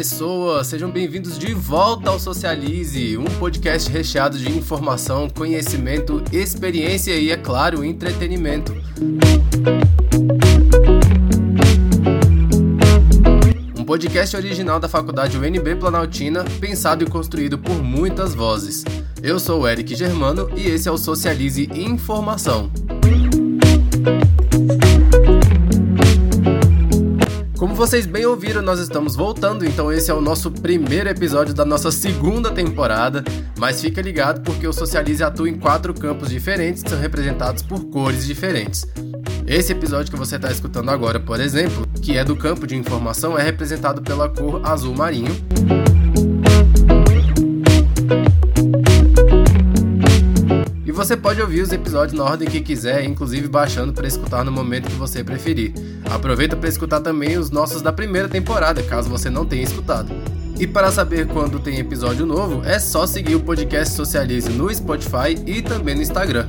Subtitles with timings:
[0.00, 7.30] pessoas, sejam bem-vindos de volta ao Socialize, um podcast recheado de informação, conhecimento, experiência e,
[7.30, 8.74] é claro, entretenimento.
[13.78, 18.82] Um podcast original da Faculdade UNB Planaltina, pensado e construído por muitas vozes.
[19.22, 22.70] Eu sou o Eric Germano e esse é o Socialize Informação.
[24.50, 24.89] Como
[27.80, 31.90] vocês bem ouviram, nós estamos voltando, então esse é o nosso primeiro episódio da nossa
[31.90, 33.24] segunda temporada.
[33.58, 37.86] Mas fica ligado porque o Socialize atua em quatro campos diferentes que são representados por
[37.86, 38.86] cores diferentes.
[39.46, 43.38] Esse episódio que você está escutando agora, por exemplo, que é do campo de informação,
[43.38, 45.34] é representado pela cor azul marinho.
[51.00, 54.86] você pode ouvir os episódios na ordem que quiser, inclusive baixando para escutar no momento
[54.86, 55.72] que você preferir.
[56.10, 60.12] Aproveita para escutar também os nossos da primeira temporada, caso você não tenha escutado.
[60.58, 65.38] E para saber quando tem episódio novo, é só seguir o podcast Socialize no Spotify
[65.46, 66.48] e também no Instagram.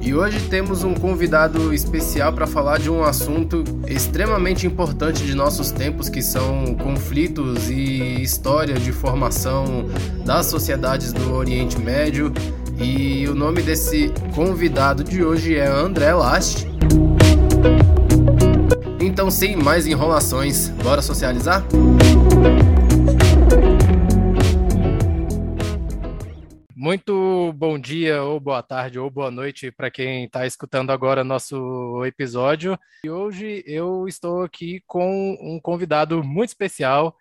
[0.00, 5.70] E hoje temos um convidado especial para falar de um assunto extremamente importante de nossos
[5.70, 9.86] tempos, que são conflitos e história de formação
[10.26, 12.32] das sociedades do Oriente Médio.
[12.78, 16.68] E o nome desse convidado de hoje é André Last.
[19.24, 21.64] Então, sem mais enrolações, bora socializar?
[26.76, 32.04] Muito bom dia, ou boa tarde, ou boa noite para quem está escutando agora nosso
[32.04, 32.78] episódio.
[33.02, 37.16] E hoje eu estou aqui com um convidado muito especial.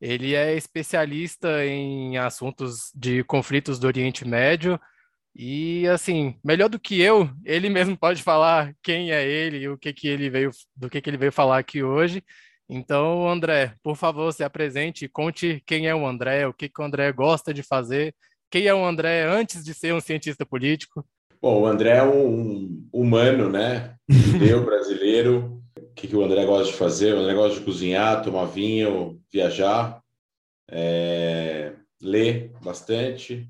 [0.00, 4.80] Ele é especialista em assuntos de conflitos do Oriente Médio.
[5.34, 9.92] E assim, melhor do que eu, ele mesmo pode falar quem é ele, o que
[9.92, 12.22] que ele veio, do que que ele veio falar aqui hoje.
[12.68, 16.84] Então, André, por favor, se apresente, conte quem é o André, o que que o
[16.84, 18.14] André gosta de fazer
[18.52, 21.02] quem é o André antes de ser um cientista político?
[21.40, 23.94] Bom, o André é um humano, né?
[24.06, 25.62] Judeu, brasileiro.
[25.74, 27.14] O que, que o André gosta de fazer?
[27.14, 30.02] O André gosta de cozinhar, tomar vinho, viajar,
[30.70, 31.72] é...
[32.00, 33.48] ler bastante,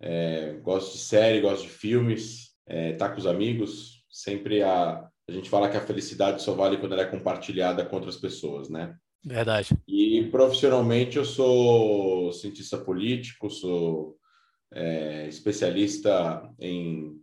[0.00, 0.54] é...
[0.62, 2.92] gosta de série, gosta de filmes, é...
[2.92, 4.04] tá com os amigos.
[4.10, 5.06] Sempre a...
[5.28, 8.68] a gente fala que a felicidade só vale quando ela é compartilhada com outras pessoas,
[8.68, 8.94] né?
[9.24, 9.76] Verdade.
[9.86, 14.16] E profissionalmente eu sou cientista político, sou
[14.72, 17.20] é, especialista em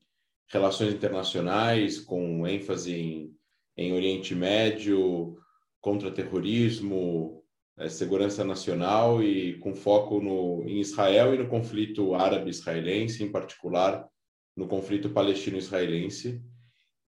[0.50, 3.36] relações internacionais, com ênfase em,
[3.76, 5.36] em Oriente Médio,
[5.82, 7.44] contra-terrorismo,
[7.78, 14.08] é, segurança nacional e com foco no, em Israel e no conflito árabe-israelense, em particular
[14.56, 16.42] no conflito palestino-israelense.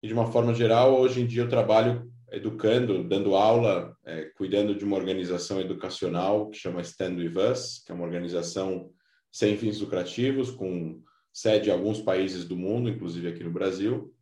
[0.03, 4.75] E de uma forma geral, hoje em dia eu trabalho educando, dando aula, é, cuidando
[4.75, 8.91] de uma organização educacional que chama Stand With Us, que é uma organização
[9.33, 11.03] sem fins lucrativos, com
[11.33, 14.13] sede em alguns países do mundo, inclusive aqui no Brasil,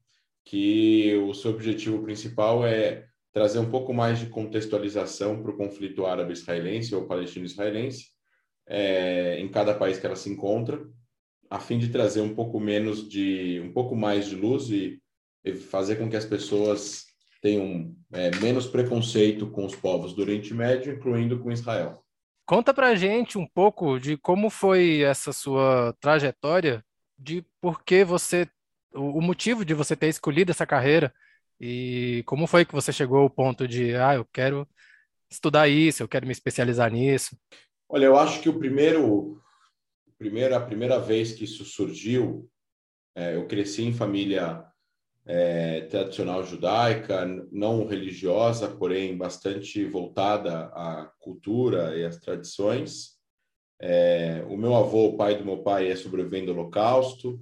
[0.45, 6.07] que o seu objetivo principal é trazer um pouco mais de contextualização para o conflito
[6.07, 8.07] árabe-israelense ou palestino-israelense
[8.67, 10.83] é, em cada país que ela se encontra,
[11.51, 15.03] a fim de trazer um pouco menos de, um pouco mais de luz e,
[15.45, 17.05] e fazer com que as pessoas
[17.43, 22.03] tenham é, menos preconceito com os povos do Oriente Médio, incluindo com Israel.
[22.47, 26.83] Conta pra gente um pouco de como foi essa sua trajetória,
[27.19, 28.49] de por que você,
[28.95, 31.13] o motivo de você ter escolhido essa carreira
[31.61, 34.69] e como foi que você chegou ao ponto de, ah, eu quero
[35.31, 37.37] estudar isso, eu quero me especializar nisso.
[37.89, 39.41] Olha, eu acho que o primeiro,
[40.19, 42.49] primeiro a primeira vez que isso surgiu,
[43.15, 44.65] é, eu cresci em família
[45.25, 53.16] é, tradicional judaica, não religiosa, porém bastante voltada à cultura e às tradições.
[53.81, 57.41] É, o meu avô, o pai do meu pai, é sobrevivente do Holocausto,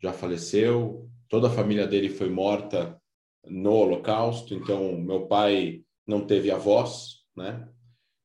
[0.00, 1.10] já faleceu.
[1.28, 3.00] Toda a família dele foi morta
[3.48, 7.68] no Holocausto, então meu pai não teve avós, né?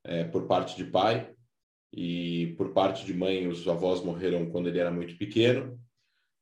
[0.04, 1.32] É, por parte de pai
[1.94, 5.80] e por parte de mãe os avós morreram quando ele era muito pequeno.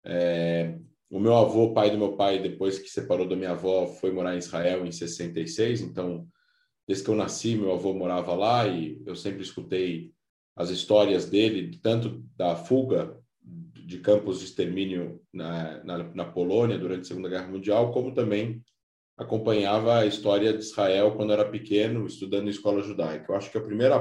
[0.05, 0.77] É,
[1.09, 4.35] o meu avô, pai do meu pai, depois que separou da minha avó, foi morar
[4.35, 5.81] em Israel em 66.
[5.81, 6.27] Então,
[6.87, 10.11] desde que eu nasci, meu avô morava lá e eu sempre escutei
[10.55, 13.17] as histórias dele, tanto da fuga
[13.89, 18.63] de campos de extermínio na, na, na Polônia durante a Segunda Guerra Mundial, como também
[19.17, 23.25] acompanhava a história de Israel quando era pequeno, estudando em escola judaica.
[23.31, 23.95] Eu acho que a primeira,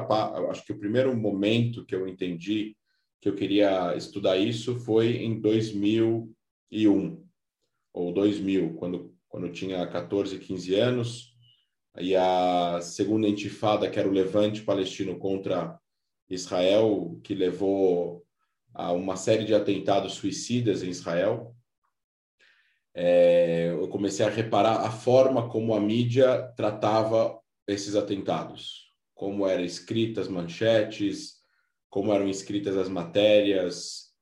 [0.51, 2.77] acho que o primeiro momento que eu entendi
[3.21, 6.33] que eu queria estudar isso foi em 2000
[6.71, 7.25] 2001
[7.93, 11.35] ou 2000, quando, quando eu tinha 14, 15 anos.
[11.99, 15.79] e a segunda intifada, que era o levante palestino contra
[16.29, 18.25] Israel, que levou
[18.79, 21.53] a uma série de atentados suicidas em Israel.
[22.95, 29.65] É, eu comecei a reparar a forma como a mídia tratava esses atentados, como eram
[29.65, 31.39] escritas manchetes,
[31.91, 34.13] como eram escritas as matérias,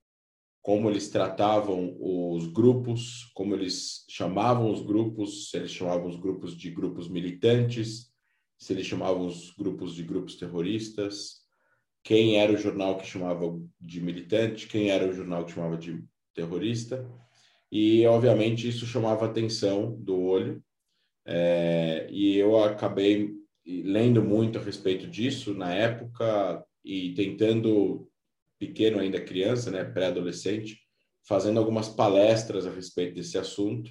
[0.62, 6.56] como eles tratavam os grupos, como eles chamavam os grupos, se eles chamavam os grupos
[6.56, 8.10] de grupos militantes,
[8.58, 11.45] se eles chamavam os grupos de grupos terroristas,
[12.06, 16.04] quem era o jornal que chamava de militante, quem era o jornal que chamava de
[16.32, 17.04] terrorista.
[17.70, 20.62] E, obviamente, isso chamava a atenção do olho.
[21.26, 23.34] É, e eu acabei
[23.66, 28.08] lendo muito a respeito disso na época e tentando
[28.56, 30.78] pequeno ainda criança, né, pré-adolescente,
[31.26, 33.90] fazendo algumas palestras a respeito desse assunto,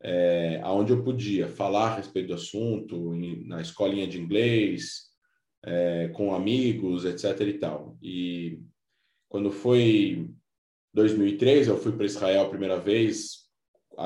[0.00, 5.11] é, aonde eu podia falar a respeito do assunto em, na escolinha de inglês,
[5.64, 7.40] é, com amigos, etc.
[7.40, 7.96] e tal.
[8.02, 8.60] E
[9.28, 10.28] quando foi
[10.94, 13.42] 2003, eu fui para Israel a primeira vez,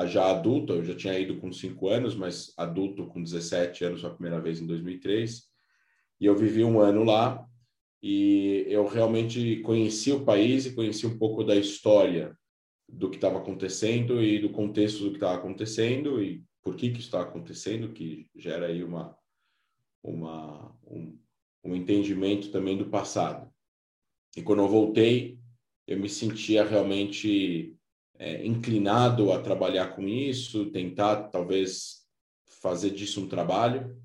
[0.05, 4.09] já adulto, eu já tinha ido com cinco anos, mas adulto com 17 anos a
[4.09, 5.43] primeira vez em 2003.
[6.19, 7.45] E eu vivi um ano lá
[8.01, 12.37] e eu realmente conheci o país e conheci um pouco da história
[12.87, 16.99] do que estava acontecendo e do contexto do que estava acontecendo e por que que
[16.99, 19.15] está acontecendo, que gera aí uma,
[20.03, 21.17] uma um,
[21.67, 23.51] um entendimento também do passado.
[24.35, 25.37] E quando eu voltei,
[25.85, 27.75] eu me sentia realmente
[28.17, 32.05] é, inclinado a trabalhar com isso, tentar talvez
[32.61, 33.95] fazer disso um trabalho.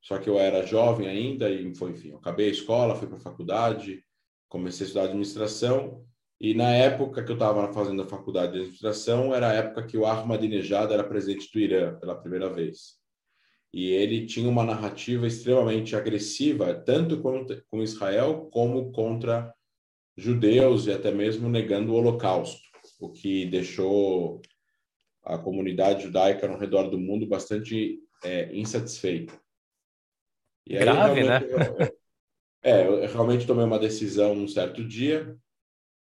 [0.00, 3.16] Só que eu era jovem ainda e foi, enfim, eu acabei a escola, fui para
[3.16, 4.04] a faculdade,
[4.48, 6.04] comecei a estudar administração
[6.40, 9.96] e na época que eu estava fazendo a faculdade de administração era a época que
[9.96, 12.98] o Ahmadinejad era presidente do Irã pela primeira vez.
[13.74, 19.52] E ele tinha uma narrativa extremamente agressiva, tanto com Israel como contra
[20.16, 22.62] judeus e até mesmo negando o Holocausto,
[23.00, 24.40] o que deixou
[25.24, 29.36] a comunidade judaica ao redor do mundo bastante é, insatisfeita.
[30.64, 31.42] E Grave, né?
[31.42, 31.94] Eu,
[32.62, 35.36] é, eu realmente tomei uma decisão um certo dia.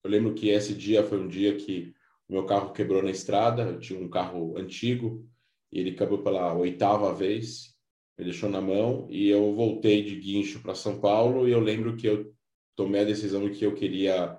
[0.03, 1.91] Eu lembro que esse dia foi um dia que
[2.29, 3.63] o meu carro quebrou na estrada.
[3.63, 5.27] Eu tinha um carro antigo
[5.71, 7.75] ele quebrou pela oitava vez.
[8.17, 11.47] Me deixou na mão e eu voltei de guincho para São Paulo.
[11.47, 12.33] E eu lembro que eu
[12.75, 14.37] tomei a decisão de que eu queria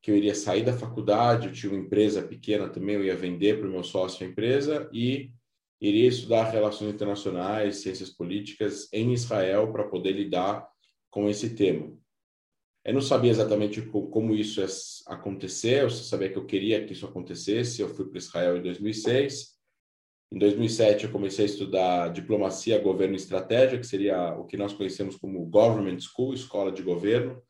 [0.00, 1.48] que eu iria sair da faculdade.
[1.48, 2.94] Eu tinha uma empresa pequena também.
[2.94, 5.30] Eu ia vender para o meu sócio a empresa e
[5.80, 10.66] iria estudar relações internacionais, ciências políticas em Israel para poder lidar
[11.10, 11.96] com esse tema.
[12.84, 14.66] Eu não sabia exatamente como isso ia
[15.08, 17.82] acontecer, eu sabia que eu queria que isso acontecesse.
[17.82, 19.57] Eu fui para Israel em 2006.
[20.30, 24.74] Em 2007, eu comecei a estudar diplomacia, governo e estratégia, que seria o que nós
[24.74, 27.42] conhecemos como Government School, escola de governo,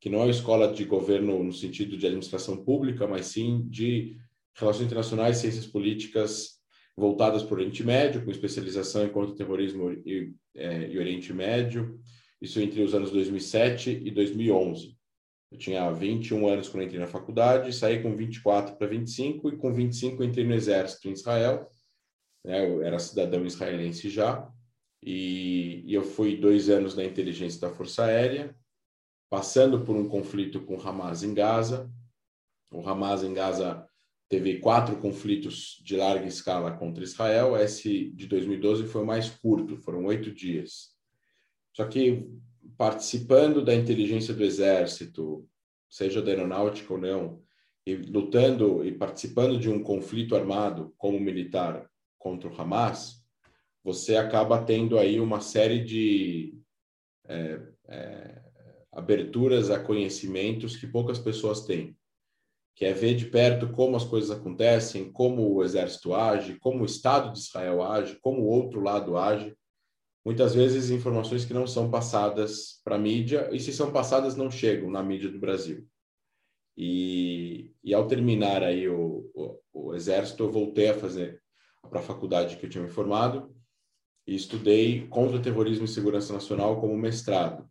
[0.00, 4.16] que não é escola de governo no sentido de administração pública, mas sim de
[4.54, 6.60] relações internacionais, ciências políticas
[6.96, 11.98] voltadas para o Oriente Médio, com especialização em contra-terrorismo e, é, e Oriente Médio,
[12.40, 14.96] isso entre os anos 2007 e 2011.
[15.50, 19.72] Eu tinha 21 anos quando entrei na faculdade, saí com 24 para 25 e com
[19.72, 21.68] 25 entrei no exército em Israel.
[22.44, 24.50] Né, eu era cidadão israelense já
[25.02, 28.54] e, e eu fui dois anos na inteligência da Força Aérea,
[29.28, 31.90] passando por um conflito com o Hamas em Gaza.
[32.70, 33.86] O Hamas em Gaza
[34.28, 37.56] teve quatro conflitos de larga escala contra Israel.
[37.56, 40.90] Esse de 2012 foi o mais curto, foram oito dias.
[41.74, 42.28] Só que
[42.76, 45.48] participando da inteligência do exército,
[45.88, 47.42] seja da aeronáutica ou não,
[47.86, 51.89] e lutando e participando de um conflito armado como militar
[52.20, 53.20] contra o Hamas,
[53.82, 56.56] você acaba tendo aí uma série de
[57.26, 58.42] é, é,
[58.92, 61.96] aberturas a conhecimentos que poucas pessoas têm
[62.80, 66.86] que é ver de perto como as coisas acontecem, como o exército age, como o
[66.86, 69.54] Estado de Israel age, como o outro lado age.
[70.24, 74.50] Muitas vezes informações que não são passadas para a mídia, e se são passadas, não
[74.50, 75.86] chegam na mídia do Brasil.
[76.74, 81.42] E, e ao terminar aí o, o, o exército, eu voltei a fazer
[81.90, 83.54] para a faculdade que eu tinha me formado
[84.26, 87.68] e estudei contra terrorismo e segurança nacional como mestrado.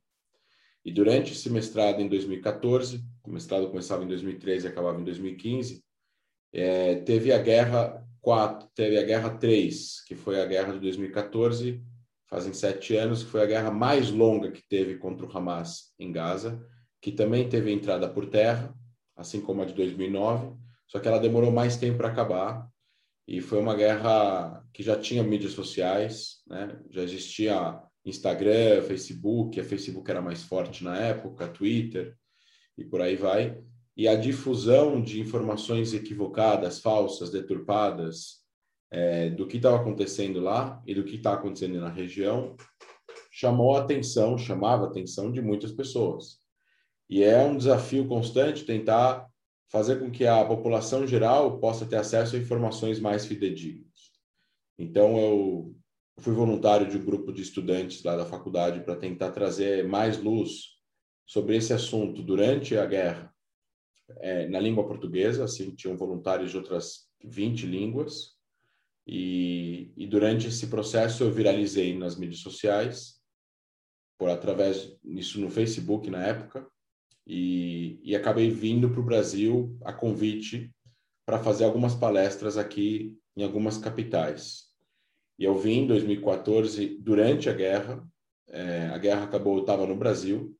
[0.84, 5.84] E durante esse mestrado em 2014, o mestrado começava em 2013 e acabava em 2015,
[6.54, 11.84] é, teve a guerra 4, teve a guerra 3, que foi a guerra de 2014,
[12.28, 16.12] fazem sete anos, que foi a guerra mais longa que teve contra o Hamas em
[16.12, 16.64] Gaza,
[17.02, 18.74] que também teve entrada por terra,
[19.16, 20.56] assim como a de 2009,
[20.88, 22.68] só que ela demorou mais tempo para acabar.
[23.30, 26.82] E foi uma guerra que já tinha mídias sociais, né?
[26.90, 32.18] já existia Instagram, Facebook, a Facebook era mais forte na época, Twitter
[32.76, 33.62] e por aí vai.
[33.96, 38.40] E a difusão de informações equivocadas, falsas, deturpadas
[38.90, 42.56] é, do que estava acontecendo lá e do que está acontecendo na região
[43.32, 46.40] chamou a atenção, chamava a atenção de muitas pessoas.
[47.08, 49.29] E é um desafio constante tentar
[49.70, 54.12] fazer com que a população geral possa ter acesso a informações mais fidedignas.
[54.78, 55.76] Então, eu
[56.20, 60.80] fui voluntário de um grupo de estudantes lá da faculdade para tentar trazer mais luz
[61.26, 63.34] sobre esse assunto durante a guerra
[64.18, 68.38] é, na língua portuguesa, assim, tinham voluntários de outras 20 línguas,
[69.06, 73.20] e, e durante esse processo eu viralizei nas mídias sociais,
[74.18, 76.68] por através disso no Facebook na época,
[77.30, 80.74] e, e acabei vindo para o Brasil a convite
[81.28, 84.64] para fazer algumas palestras aqui em algumas capitais.
[85.38, 88.04] E eu vim em 2014, durante a guerra,
[88.48, 90.58] é, a guerra acabou, eu estava no Brasil,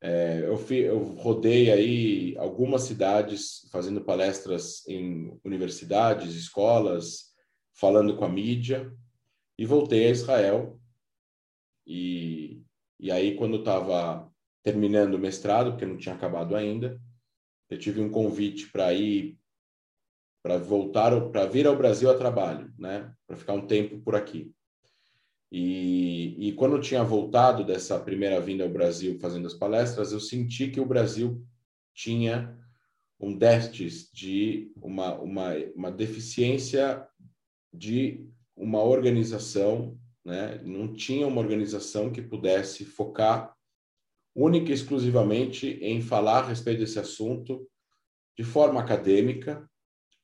[0.00, 7.34] é, eu, fi, eu rodei aí algumas cidades fazendo palestras em universidades, escolas,
[7.74, 8.90] falando com a mídia,
[9.58, 10.80] e voltei a Israel.
[11.86, 12.62] E,
[12.98, 14.31] e aí, quando estava
[14.62, 17.00] terminando o mestrado, porque não tinha acabado ainda.
[17.68, 19.38] Eu tive um convite para ir,
[20.42, 23.12] para voltar, para vir ao Brasil a trabalho, né?
[23.26, 24.52] Para ficar um tempo por aqui.
[25.50, 30.20] E, e quando eu tinha voltado dessa primeira vinda ao Brasil fazendo as palestras, eu
[30.20, 31.44] senti que o Brasil
[31.94, 32.58] tinha
[33.20, 37.06] um déficit de uma, uma, uma deficiência
[37.72, 38.26] de
[38.56, 40.60] uma organização, né?
[40.64, 43.54] Não tinha uma organização que pudesse focar
[44.34, 47.66] única e exclusivamente em falar a respeito desse assunto
[48.36, 49.68] de forma acadêmica,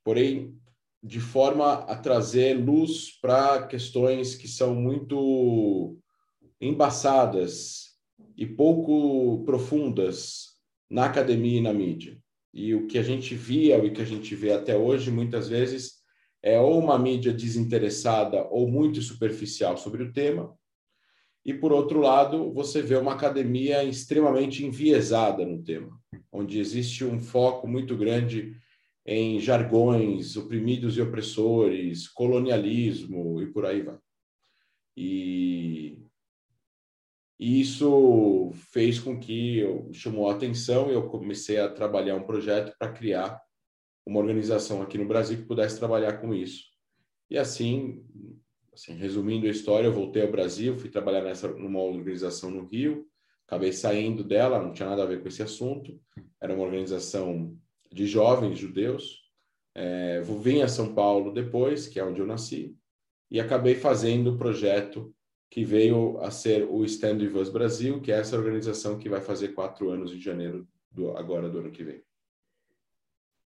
[0.02, 0.58] porém
[1.02, 5.98] de forma a trazer luz para questões que são muito
[6.60, 7.96] embaçadas
[8.36, 10.56] e pouco profundas
[10.90, 12.18] na academia e na mídia.
[12.52, 15.98] E o que a gente via, o que a gente vê até hoje, muitas vezes,
[16.42, 20.56] é ou uma mídia desinteressada ou muito superficial sobre o tema,
[21.48, 25.98] e, por outro lado, você vê uma academia extremamente enviesada no tema,
[26.30, 28.54] onde existe um foco muito grande
[29.06, 33.96] em jargões, oprimidos e opressores, colonialismo e por aí vai.
[34.94, 36.02] E,
[37.40, 42.26] e isso fez com que eu chamou a atenção e eu comecei a trabalhar um
[42.26, 43.40] projeto para criar
[44.04, 46.64] uma organização aqui no Brasil que pudesse trabalhar com isso.
[47.30, 48.04] E assim,
[48.78, 53.08] Assim, resumindo a história, eu voltei ao Brasil, fui trabalhar nessa numa organização no Rio,
[53.44, 56.00] acabei saindo dela, não tinha nada a ver com esse assunto.
[56.40, 57.58] Era uma organização
[57.92, 59.24] de jovens judeus.
[59.74, 62.76] É, vim a São Paulo depois, que é onde eu nasci,
[63.28, 65.12] e acabei fazendo o projeto
[65.50, 69.20] que veio a ser o Stand With Us Brasil, que é essa organização que vai
[69.20, 72.00] fazer quatro anos em janeiro do, agora do ano que vem.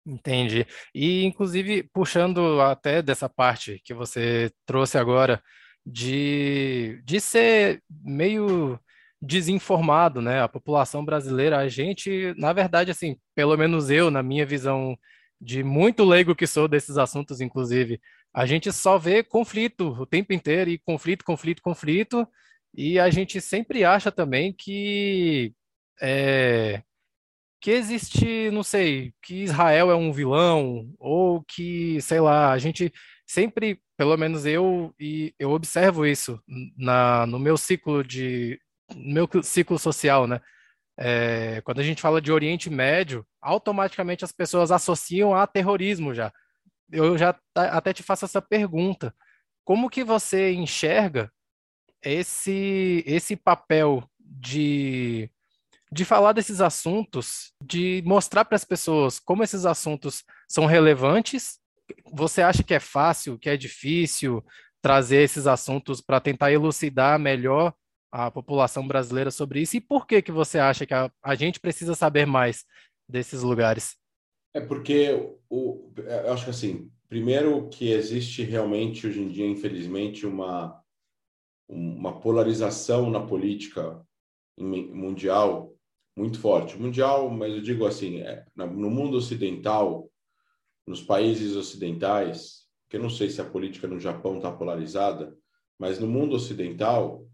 [0.05, 0.67] Entendi.
[0.93, 5.41] E, inclusive, puxando até dessa parte que você trouxe agora,
[5.85, 8.79] de, de ser meio
[9.21, 10.41] desinformado, né?
[10.41, 14.97] A população brasileira, a gente, na verdade, assim, pelo menos eu, na minha visão
[15.39, 17.99] de muito leigo que sou desses assuntos, inclusive,
[18.33, 22.27] a gente só vê conflito o tempo inteiro, e conflito, conflito, conflito,
[22.73, 25.53] e a gente sempre acha também que
[26.01, 26.81] é,
[27.63, 32.91] que existe, não sei, que Israel é um vilão, ou que, sei lá, a gente
[33.25, 36.37] sempre, pelo menos eu, e eu observo isso
[36.77, 38.59] na, no meu ciclo de,
[38.93, 40.41] meu ciclo social, né?
[40.99, 46.33] É, quando a gente fala de Oriente Médio, automaticamente as pessoas associam a terrorismo já.
[46.91, 49.15] Eu já até te faço essa pergunta.
[49.63, 51.31] Como que você enxerga
[52.01, 55.29] esse, esse papel de
[55.93, 61.59] de falar desses assuntos, de mostrar para as pessoas como esses assuntos são relevantes.
[62.11, 64.43] Você acha que é fácil, que é difícil
[64.81, 67.73] trazer esses assuntos para tentar elucidar melhor
[68.11, 69.77] a população brasileira sobre isso?
[69.77, 72.65] E por que que você acha que a, a gente precisa saber mais
[73.07, 73.95] desses lugares?
[74.53, 80.25] É porque o, eu acho que assim, primeiro que existe realmente hoje em dia, infelizmente,
[80.25, 80.81] uma
[81.67, 84.05] uma polarização na política
[84.59, 85.72] mundial
[86.15, 86.77] muito forte.
[86.77, 90.09] Mundial, mas eu digo assim, é, no mundo ocidental,
[90.85, 95.35] nos países ocidentais, que eu não sei se a política no Japão está polarizada,
[95.79, 97.25] mas no mundo ocidental,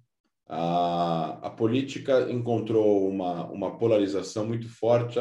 [0.47, 5.19] a, a política encontrou uma, uma polarização muito forte,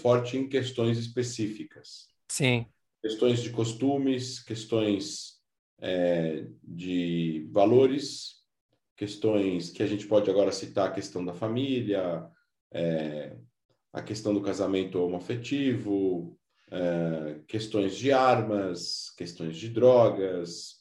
[0.00, 2.08] forte em questões específicas.
[2.30, 2.66] Sim.
[3.02, 5.38] questões de costumes, questões
[5.80, 8.36] é, de valores,
[8.96, 12.28] questões que a gente pode agora citar a questão da família,
[12.72, 13.36] é,
[13.92, 16.38] a questão do casamento homoafetivo,
[16.70, 20.78] é, questões de armas, questões de drogas,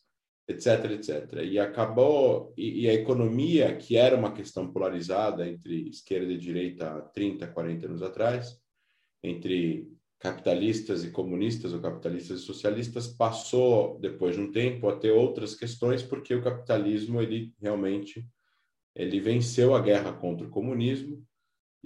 [0.47, 1.33] etc, etc.
[1.43, 6.89] E acabou, e, e, a economia, que era uma questão polarizada entre esquerda e direita
[6.89, 8.59] há 30, 40 anos atrás,
[9.23, 9.89] entre
[10.19, 15.53] capitalistas e comunistas ou capitalistas e socialistas passou depois de um tempo a ter outras
[15.53, 18.25] questões porque o capitalismo ele realmente
[18.95, 21.23] ele venceu a guerra contra o comunismo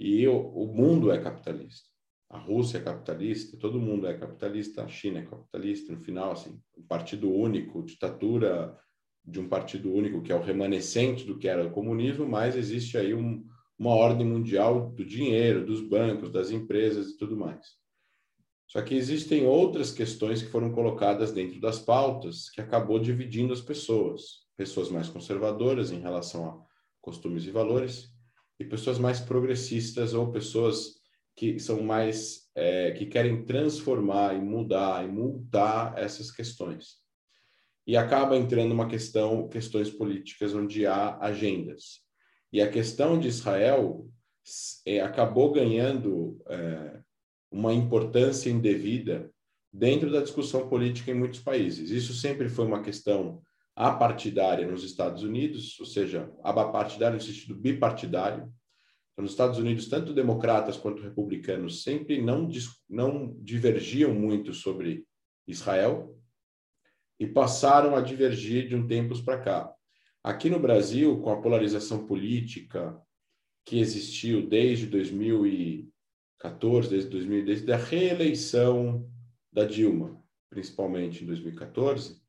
[0.02, 1.88] e o, o mundo é capitalista
[2.28, 6.60] a Rússia é capitalista todo mundo é capitalista a China é capitalista no final assim
[6.76, 8.76] um partido único ditadura
[9.24, 12.98] de um partido único que é o remanescente do que era o comunismo mas existe
[12.98, 13.46] aí um,
[13.78, 17.80] uma ordem mundial do dinheiro dos bancos das empresas e tudo mais
[18.72, 23.60] só que existem outras questões que foram colocadas dentro das pautas que acabou dividindo as
[23.60, 24.46] pessoas.
[24.56, 26.58] Pessoas mais conservadoras em relação a
[26.98, 28.11] costumes e valores
[28.62, 31.00] e pessoas mais progressistas ou pessoas
[31.34, 37.02] que são mais é, que querem transformar e mudar e multar essas questões
[37.86, 42.00] e acaba entrando uma questão questões políticas onde há agendas
[42.52, 44.06] e a questão de Israel
[44.86, 47.00] é, acabou ganhando é,
[47.50, 49.30] uma importância indevida
[49.72, 51.90] dentro da discussão política em muitos países.
[51.90, 53.40] Isso sempre foi uma questão
[53.74, 58.52] apartidária nos Estados Unidos, ou seja, apartidária no sentido bipartidário.
[59.12, 62.48] Então, nos Estados Unidos, tanto democratas quanto republicanos sempre não,
[62.88, 65.04] não divergiam muito sobre
[65.46, 66.16] Israel
[67.18, 69.72] e passaram a divergir de um tempos para cá.
[70.22, 72.96] Aqui no Brasil, com a polarização política
[73.64, 75.92] que existiu desde 2000 e
[76.38, 79.08] 14, desde 2000, desde a reeleição
[79.52, 82.21] da Dilma, principalmente em 2014,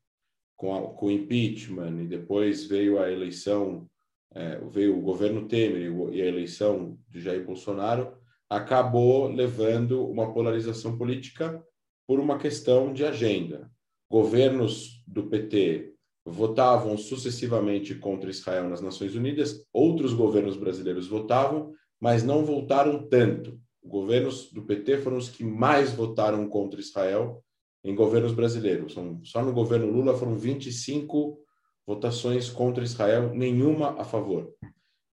[0.56, 3.88] com, a, com o impeachment, e depois veio a eleição,
[4.32, 8.16] é, veio o governo Temer e a eleição de Jair Bolsonaro,
[8.48, 11.62] acabou levando uma polarização política
[12.06, 13.70] por uma questão de agenda.
[14.10, 22.22] Governos do PT votavam sucessivamente contra Israel nas Nações Unidas, outros governos brasileiros votavam, mas
[22.22, 27.43] não votaram tanto governos do PT foram os que mais votaram contra Israel
[27.84, 28.96] em governos brasileiros.
[29.24, 31.38] Só no governo Lula foram 25
[31.86, 34.52] votações contra Israel, nenhuma a favor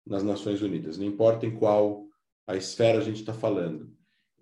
[0.06, 2.06] nas Nações Unidas, não importa em qual
[2.48, 3.92] a esfera a gente está falando.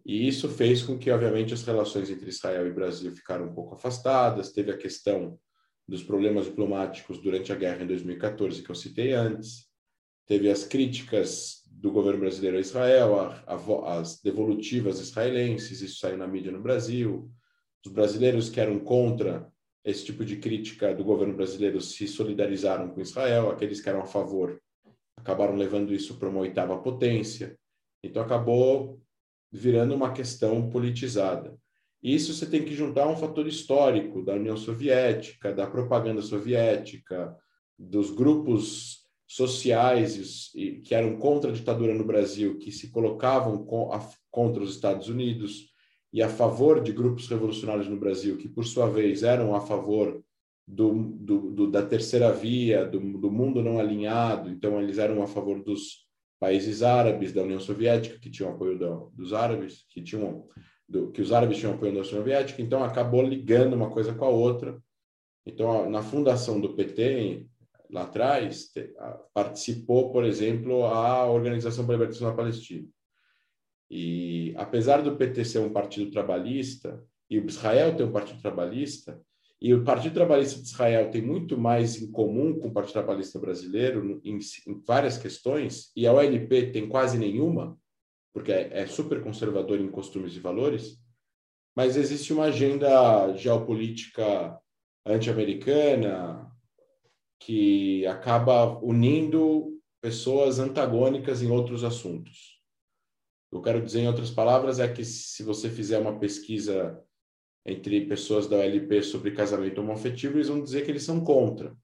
[0.05, 3.75] E isso fez com que, obviamente, as relações entre Israel e Brasil ficaram um pouco
[3.75, 4.53] afastadas.
[4.53, 5.37] Teve a questão
[5.85, 9.67] dos problemas diplomáticos durante a guerra em 2014, que eu citei antes.
[10.25, 16.17] Teve as críticas do governo brasileiro a Israel, a, a, as devolutivas israelenses, isso saiu
[16.17, 17.29] na mídia no Brasil.
[17.85, 19.51] Os brasileiros que eram contra
[19.83, 24.05] esse tipo de crítica do governo brasileiro se solidarizaram com Israel, aqueles que eram a
[24.05, 24.61] favor
[25.15, 27.57] acabaram levando isso para uma oitava potência.
[28.03, 29.01] Então acabou
[29.51, 31.57] virando uma questão politizada.
[32.03, 37.35] E isso você tem que juntar um fator histórico da União Soviética, da propaganda soviética,
[37.77, 40.51] dos grupos sociais
[40.83, 43.65] que eram contra a ditadura no Brasil, que se colocavam
[44.29, 45.73] contra os Estados Unidos
[46.17, 50.19] e a favor de grupos revolucionários no Brasil, que por sua vez eram a favor
[50.67, 55.27] do, do, do, da terceira via, do, do mundo não alinhado, então eles eram a
[55.27, 56.07] favor dos
[56.39, 60.47] países árabes, da União Soviética, que tinham apoio do, dos árabes, que tinham
[61.13, 64.29] que os árabes tinham apoio da União Soviética, então acabou ligando uma coisa com a
[64.29, 64.75] outra.
[65.45, 67.45] Então, na fundação do PT,
[67.91, 68.71] lá atrás,
[69.35, 72.87] participou, por exemplo, a Organização para a Libertação da Palestina.
[73.89, 79.21] E apesar do PT ser um partido trabalhista, e o Israel ter um partido trabalhista,
[79.59, 83.39] e o Partido Trabalhista de Israel tem muito mais em comum com o Partido Trabalhista
[83.39, 87.77] brasileiro em, em várias questões, e a OLP tem quase nenhuma,
[88.31, 91.01] porque é, é super conservador em costumes e valores,
[91.75, 94.59] mas existe uma agenda geopolítica
[95.05, 96.51] anti-americana,
[97.39, 102.56] que acaba unindo pessoas antagônicas em outros assuntos.
[103.51, 107.01] Eu quero dizer, em outras palavras, é que se você fizer uma pesquisa
[107.65, 111.75] entre pessoas da OLP sobre casamento homoafetivo, eles vão dizer que eles são contra.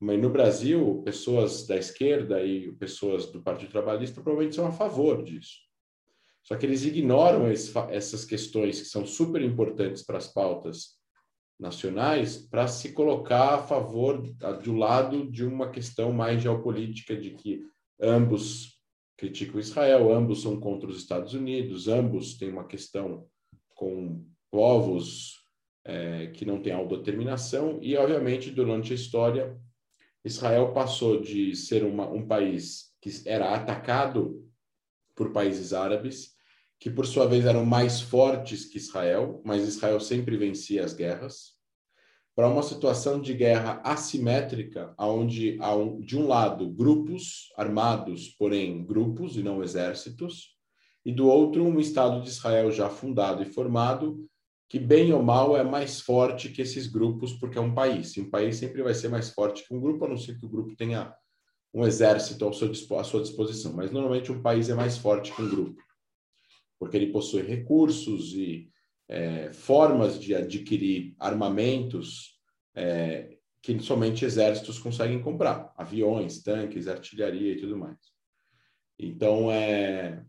[0.00, 5.24] Mas no Brasil, pessoas da esquerda e pessoas do Partido Trabalhista provavelmente são a favor
[5.24, 5.56] disso.
[6.42, 10.98] Só que eles ignoram essas questões que são super importantes para as pautas
[11.58, 14.22] nacionais para se colocar a favor
[14.62, 17.66] do lado de uma questão mais geopolítica de que
[18.00, 18.77] ambos
[19.18, 23.26] criticam Israel, ambos são contra os Estados Unidos, ambos têm uma questão
[23.74, 25.44] com povos
[25.84, 29.60] é, que não têm autodeterminação, e, obviamente, durante a história,
[30.24, 34.48] Israel passou de ser uma, um país que era atacado
[35.16, 36.36] por países árabes,
[36.78, 41.57] que por sua vez eram mais fortes que Israel, mas Israel sempre vencia as guerras,
[42.38, 49.36] para uma situação de guerra assimétrica, onde há de um lado grupos armados, porém grupos
[49.36, 50.56] e não exércitos,
[51.04, 54.24] e do outro um Estado de Israel já fundado e formado,
[54.68, 58.16] que bem ou mal é mais forte que esses grupos, porque é um país.
[58.16, 60.46] E um país sempre vai ser mais forte que um grupo, a não ser que
[60.46, 61.12] o grupo tenha
[61.74, 62.70] um exército ao seu,
[63.00, 63.72] à sua disposição.
[63.72, 65.82] Mas normalmente um país é mais forte que um grupo,
[66.78, 68.70] porque ele possui recursos e
[69.08, 72.38] é, formas de adquirir armamentos
[72.74, 77.98] é, que somente exércitos conseguem comprar, aviões, tanques, artilharia e tudo mais.
[78.98, 80.24] Então, é...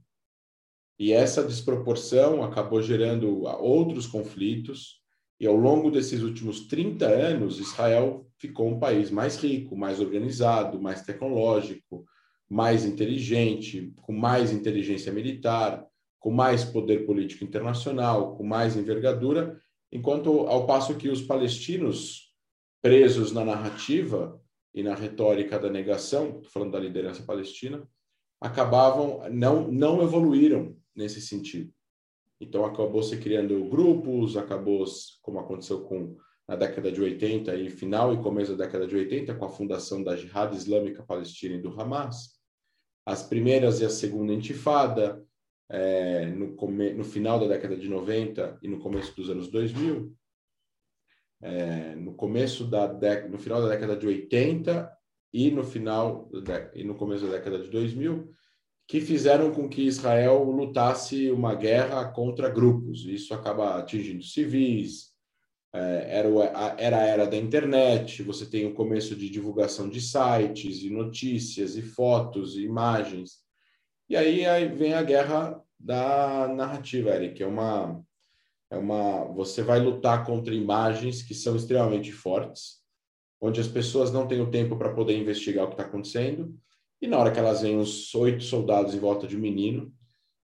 [0.97, 4.99] e essa desproporção acabou gerando outros conflitos,
[5.39, 10.81] e ao longo desses últimos 30 anos, Israel ficou um país mais rico, mais organizado,
[10.81, 12.05] mais tecnológico,
[12.49, 15.85] mais inteligente, com mais inteligência militar,
[16.19, 19.59] com mais poder político internacional, com mais envergadura,
[19.91, 22.33] enquanto ao passo que os palestinos,
[22.81, 24.39] presos na narrativa
[24.73, 27.87] e na retórica da negação, falando da liderança palestina,
[28.39, 31.73] acabavam não não evoluíram nesse sentido.
[32.39, 34.85] Então acabou se criando grupos, acabou
[35.21, 36.15] como aconteceu com
[36.47, 40.03] na década de 80 e final e começo da década de 80 com a fundação
[40.03, 42.39] da Jihad Islâmica Palestina e do Hamas,
[43.05, 45.23] as primeiras e a segunda intifada,
[45.69, 50.11] é, no, come, no final da década de 90 e no começo dos anos 2000,
[51.41, 54.91] é, no começo da década, no final da década de 80
[55.31, 56.29] e no final
[56.73, 58.29] e no começo da década de 2000,
[58.87, 63.05] que fizeram com que Israel lutasse uma guerra contra grupos.
[63.05, 65.09] Isso acaba atingindo civis.
[65.71, 68.23] A, era a era da internet.
[68.23, 73.47] Você tem o começo de divulgação de sites e notícias e fotos e imagens
[74.09, 78.03] e aí, aí vem a guerra da narrativa, Eric, é uma
[78.71, 82.79] é uma você vai lutar contra imagens que são extremamente fortes,
[83.41, 86.53] onde as pessoas não têm o tempo para poder investigar o que está acontecendo,
[87.01, 89.93] e na hora que elas veem os oito soldados em volta de um menino,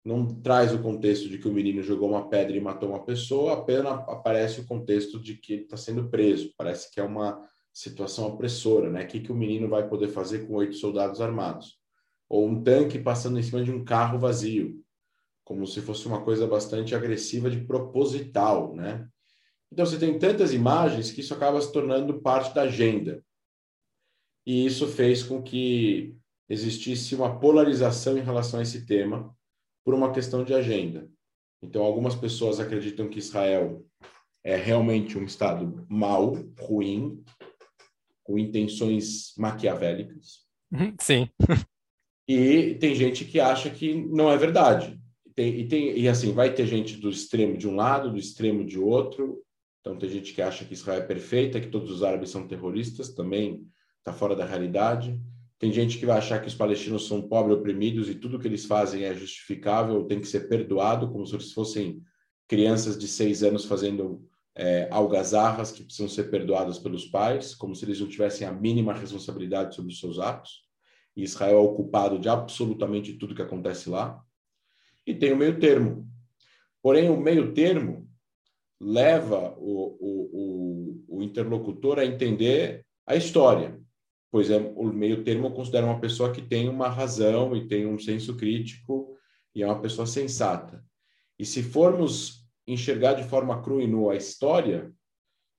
[0.05, 3.53] não traz o contexto de que o menino jogou uma pedra e matou uma pessoa,
[3.53, 6.53] apenas aparece o contexto de que está sendo preso.
[6.55, 7.41] Parece que é uma
[7.73, 9.03] situação opressora, né?
[9.03, 11.79] O que, que o menino vai poder fazer com oito soldados armados?
[12.29, 14.83] Ou um tanque passando em cima de um carro vazio,
[15.43, 19.07] como se fosse uma coisa bastante agressiva de proposital, né?
[19.71, 23.23] Então você tem tantas imagens que isso acaba se tornando parte da agenda.
[24.45, 26.15] E isso fez com que
[26.47, 29.35] existisse uma polarização em relação a esse tema
[29.83, 31.09] por uma questão de agenda.
[31.61, 33.85] Então algumas pessoas acreditam que Israel
[34.43, 37.23] é realmente um estado mau, ruim,
[38.23, 40.45] com intenções maquiavélicas.
[40.99, 41.29] Sim.
[42.27, 44.99] E tem gente que acha que não é verdade.
[45.35, 48.65] Tem, e, tem, e assim, vai ter gente do extremo de um lado, do extremo
[48.65, 49.43] de outro.
[49.79, 53.13] Então, tem gente que acha que Israel é perfeita, que todos os árabes são terroristas,
[53.13, 53.63] também
[53.99, 55.19] está fora da realidade.
[55.59, 58.65] Tem gente que vai achar que os palestinos são pobres, oprimidos e tudo que eles
[58.65, 62.01] fazem é justificável, tem que ser perdoado, como se eles fossem
[62.47, 67.85] crianças de seis anos fazendo é, algazarras que precisam ser perdoadas pelos pais, como se
[67.85, 70.64] eles não tivessem a mínima responsabilidade sobre os seus atos
[71.15, 74.21] e Israel é o culpado de absolutamente tudo que acontece lá.
[75.05, 76.07] E tem o meio termo.
[76.81, 78.09] Porém, o meio termo
[78.79, 83.79] leva o, o, o, o interlocutor a entender a história,
[84.31, 87.85] pois é, o meio termo eu considero uma pessoa que tem uma razão e tem
[87.85, 89.15] um senso crítico
[89.53, 90.83] e é uma pessoa sensata.
[91.39, 94.91] E se formos enxergar de forma crua e nua a história,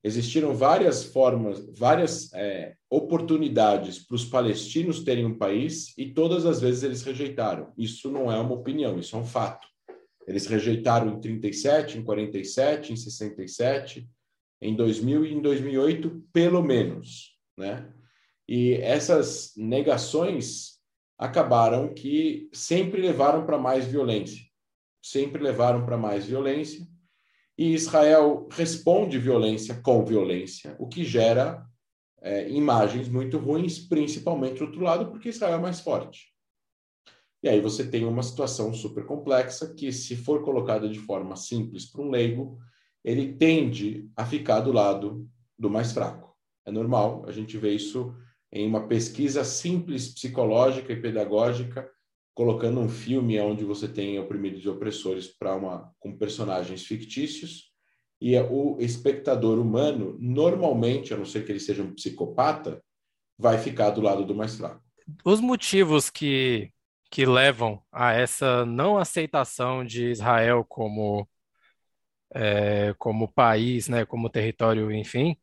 [0.03, 6.61] existiram várias formas, várias é, oportunidades para os palestinos terem um país e todas as
[6.61, 7.73] vezes eles rejeitaram.
[7.77, 9.67] Isso não é uma opinião, isso é um fato.
[10.27, 14.07] Eles rejeitaram em 37, em 47, em 67,
[14.61, 17.91] em 2000 e em 2008, pelo menos, né?
[18.47, 20.77] E essas negações
[21.17, 24.41] acabaram que sempre levaram para mais violência,
[25.01, 26.87] sempre levaram para mais violência
[27.57, 31.65] e Israel responde violência com violência, o que gera
[32.21, 36.33] é, imagens muito ruins, principalmente do outro lado, porque Israel é mais forte.
[37.41, 41.85] E aí você tem uma situação super complexa que, se for colocada de forma simples
[41.85, 42.57] para um leigo,
[43.03, 46.35] ele tende a ficar do lado do mais fraco.
[46.65, 48.13] É normal, a gente vê isso
[48.51, 51.89] em uma pesquisa simples, psicológica e pedagógica
[52.37, 57.71] colocando um filme onde você tem oprimidos e opressores para uma com personagens fictícios
[58.21, 62.79] E é o espectador humano, normalmente, a não ser que ele seja um psicopata,
[63.39, 64.83] vai ficar do lado do mais fraco.
[65.25, 66.71] Os motivos que,
[67.09, 71.27] que levam a essa não aceitação de Israel como,
[72.35, 75.35] é, como país, né, como território, enfim,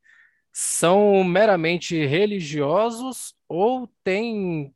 [0.52, 4.72] são meramente religiosos ou tem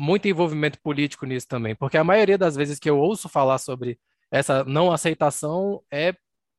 [0.00, 1.74] muito envolvimento político nisso também?
[1.74, 3.98] Porque a maioria das vezes que eu ouço falar sobre
[4.30, 6.14] essa não aceitação é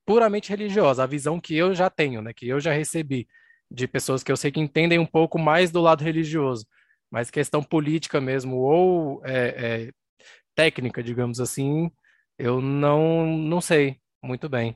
[0.06, 3.28] puramente religiosa, a visão que eu já tenho, né, que eu já recebi
[3.70, 6.66] de pessoas que eu sei que entendem um pouco mais do lado religioso,
[7.10, 9.92] mas questão política mesmo ou é, é,
[10.54, 11.90] técnica, digamos assim,
[12.38, 14.76] eu não não sei muito bem.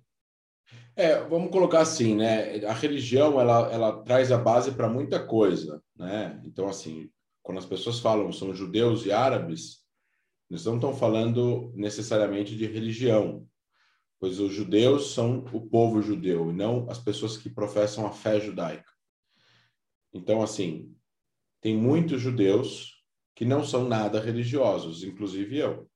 [0.96, 2.66] É, vamos colocar assim, né?
[2.66, 6.42] A religião ela, ela traz a base para muita coisa, né?
[6.46, 7.10] Então assim,
[7.46, 9.86] quando as pessoas falam são judeus e árabes,
[10.50, 13.48] eles não estão falando necessariamente de religião,
[14.20, 18.40] pois os judeus são o povo judeu e não as pessoas que professam a fé
[18.40, 18.92] judaica.
[20.12, 20.92] Então, assim,
[21.62, 23.04] tem muitos judeus
[23.36, 25.88] que não são nada religiosos, inclusive eu.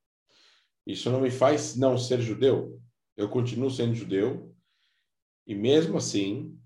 [0.86, 2.80] Isso não me faz não ser judeu.
[3.16, 4.54] Eu continuo sendo judeu
[5.44, 6.56] e mesmo assim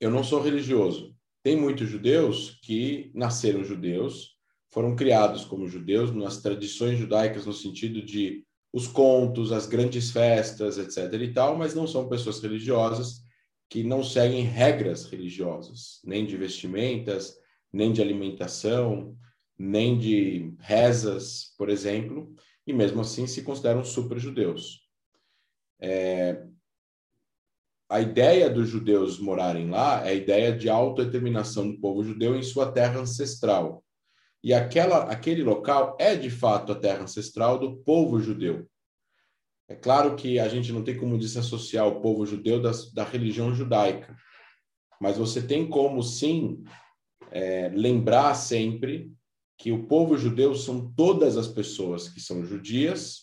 [0.00, 1.11] eu não sou religioso.
[1.42, 4.36] Tem muitos judeus que nasceram judeus,
[4.70, 10.78] foram criados como judeus nas tradições judaicas no sentido de os contos, as grandes festas,
[10.78, 11.12] etc.
[11.20, 13.22] e tal, mas não são pessoas religiosas
[13.68, 17.36] que não seguem regras religiosas, nem de vestimentas,
[17.72, 19.16] nem de alimentação,
[19.58, 22.34] nem de rezas, por exemplo,
[22.66, 24.80] e mesmo assim se consideram super judeus.
[25.80, 26.46] É...
[27.92, 32.42] A ideia dos judeus morarem lá é a ideia de autodeterminação do povo judeu em
[32.42, 33.84] sua terra ancestral.
[34.42, 38.66] E aquela, aquele local é, de fato, a terra ancestral do povo judeu.
[39.68, 43.54] É claro que a gente não tem como desassociar o povo judeu da, da religião
[43.54, 44.16] judaica,
[44.98, 46.64] mas você tem como, sim,
[47.30, 49.12] é, lembrar sempre
[49.58, 53.21] que o povo judeu são todas as pessoas que são judias,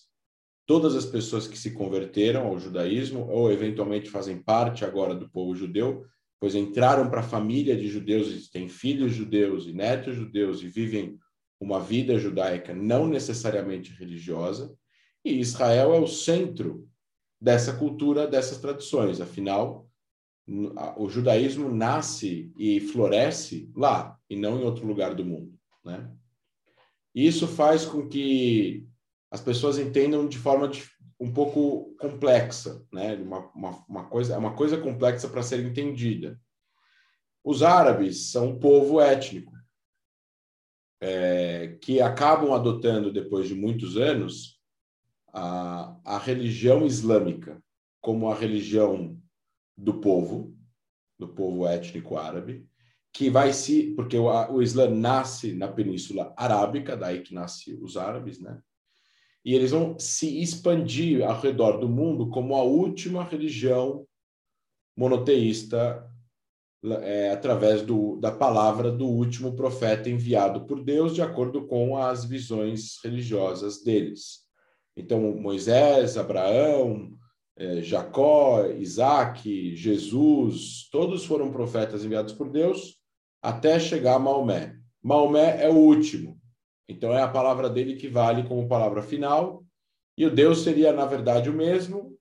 [0.70, 5.56] todas as pessoas que se converteram ao judaísmo ou eventualmente fazem parte agora do povo
[5.56, 6.06] judeu,
[6.40, 10.68] pois entraram para a família de judeus e têm filhos judeus e netos judeus e
[10.68, 11.18] vivem
[11.60, 14.72] uma vida judaica não necessariamente religiosa,
[15.26, 16.88] e Israel é o centro
[17.42, 19.20] dessa cultura, dessas tradições.
[19.20, 19.90] Afinal,
[20.98, 25.52] o judaísmo nasce e floresce lá e não em outro lugar do mundo,
[25.84, 26.12] né?
[27.16, 28.88] Isso faz com que
[29.32, 30.72] as pessoas entendam de forma
[31.20, 33.16] um pouco complexa, né?
[33.16, 36.40] Uma, uma, uma coisa, é uma coisa complexa para ser entendida.
[37.44, 39.54] Os árabes são um povo étnico
[41.02, 44.60] é, que acabam adotando depois de muitos anos
[45.34, 47.62] a, a religião islâmica
[48.02, 49.22] como a religião
[49.78, 50.56] do povo,
[51.18, 52.68] do povo étnico árabe,
[53.12, 57.98] que vai se porque o, o Islã nasce na Península Arábica, daí que nasce os
[57.98, 58.62] árabes, né?
[59.44, 64.06] E eles vão se expandir ao redor do mundo como a última religião
[64.98, 66.06] monoteísta
[67.02, 72.26] é, através do, da palavra do último profeta enviado por Deus, de acordo com as
[72.26, 74.40] visões religiosas deles.
[74.96, 77.12] Então, Moisés, Abraão,
[77.58, 82.98] é, Jacó, Isaac, Jesus, todos foram profetas enviados por Deus
[83.42, 84.76] até chegar a Maomé.
[85.02, 86.40] Maomé é o último,
[86.90, 89.64] então, é a palavra dele que vale como palavra final,
[90.18, 92.18] e o Deus seria, na verdade, o mesmo,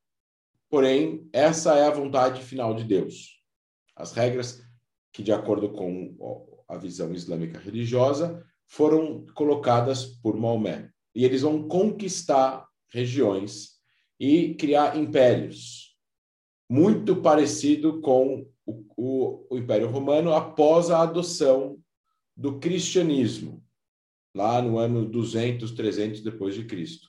[0.69, 3.43] porém, essa é a vontade final de Deus.
[3.97, 4.63] As regras
[5.11, 10.91] que, de acordo com a visão islâmica religiosa, foram colocadas por Maomé.
[11.15, 13.79] E eles vão conquistar regiões
[14.21, 15.97] e criar impérios,
[16.69, 21.79] muito parecido com o, o, o Império Romano após a adoção
[22.37, 23.67] do cristianismo
[24.39, 27.09] lá no ano 200, 300 depois de Cristo.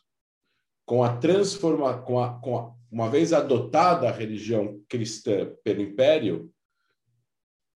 [0.84, 6.52] Com a transforma, com a, com a, uma vez adotada a religião cristã pelo império,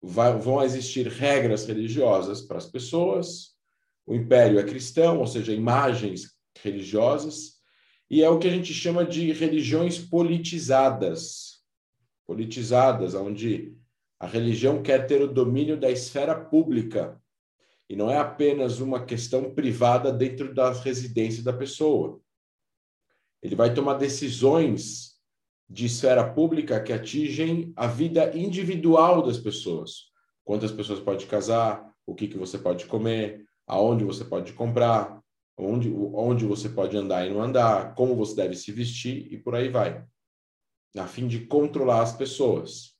[0.01, 3.49] vai, vão existir regras religiosas para as pessoas.
[4.07, 6.31] O império é cristão, ou seja, imagens
[6.63, 7.59] religiosas,
[8.09, 11.61] e é o que a gente chama de religiões politizadas.
[12.25, 13.75] Politizadas, onde
[14.17, 17.20] a religião quer ter o domínio da esfera pública
[17.91, 22.21] e não é apenas uma questão privada dentro da residência da pessoa.
[23.43, 25.19] Ele vai tomar decisões
[25.69, 30.09] de esfera pública que atingem a vida individual das pessoas.
[30.41, 35.21] Quantas pessoas pode casar, o que, que você pode comer, aonde você pode comprar,
[35.57, 39.53] onde, onde você pode andar e não andar, como você deve se vestir e por
[39.53, 40.01] aí vai.
[40.97, 42.95] a fim de controlar as pessoas.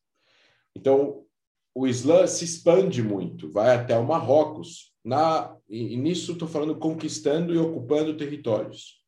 [0.75, 1.25] Então,
[1.73, 4.91] o Islã se expande muito, vai até o Marrocos.
[5.03, 9.01] Na, e, e nisso estou falando conquistando e ocupando territórios.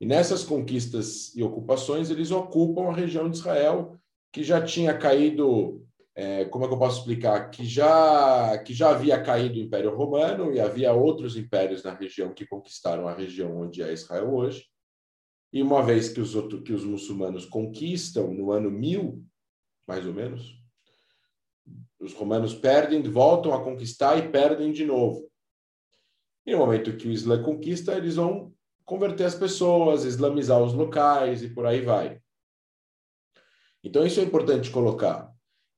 [0.00, 3.98] E nessas conquistas e ocupações, eles ocupam a região de Israel,
[4.32, 7.50] que já tinha caído, é, como é que eu posso explicar?
[7.50, 12.32] Que já, que já havia caído o Império Romano e havia outros impérios na região
[12.32, 14.64] que conquistaram a região onde é Israel hoje.
[15.52, 19.22] E uma vez que os, outros, que os muçulmanos conquistam no ano 1000,
[19.86, 20.59] mais ou menos,
[22.00, 25.30] os romanos perdem, voltam a conquistar e perdem de novo.
[26.46, 28.52] E no momento que o Islã conquista, eles vão
[28.84, 32.20] converter as pessoas, islamizar os locais e por aí vai.
[33.84, 35.30] Então isso é importante colocar.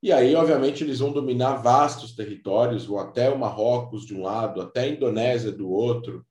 [0.02, 4.60] E aí, obviamente, eles vão dominar vastos territórios, vão até o Marrocos de um lado,
[4.60, 6.26] até a Indonésia do outro,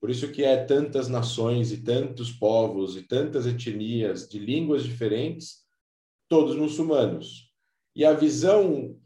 [0.00, 5.64] por isso que é tantas nações e tantos povos e tantas etnias de línguas diferentes,
[6.28, 7.50] todos muçulmanos.
[7.96, 8.98] E a visão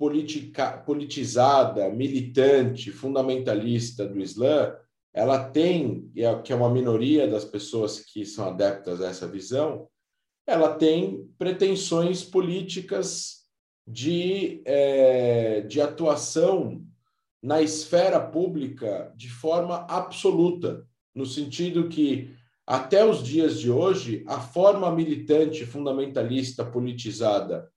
[0.00, 4.74] politica, politizada, militante, fundamentalista do Islã,
[5.12, 9.86] ela tem, é, que é uma minoria das pessoas que são adeptas a essa visão,
[10.46, 13.44] ela tem pretensões políticas
[13.86, 16.82] de, é, de atuação
[17.42, 20.82] na esfera pública de forma absoluta,
[21.14, 22.34] no sentido que,
[22.66, 27.70] até os dias de hoje, a forma militante, fundamentalista, politizada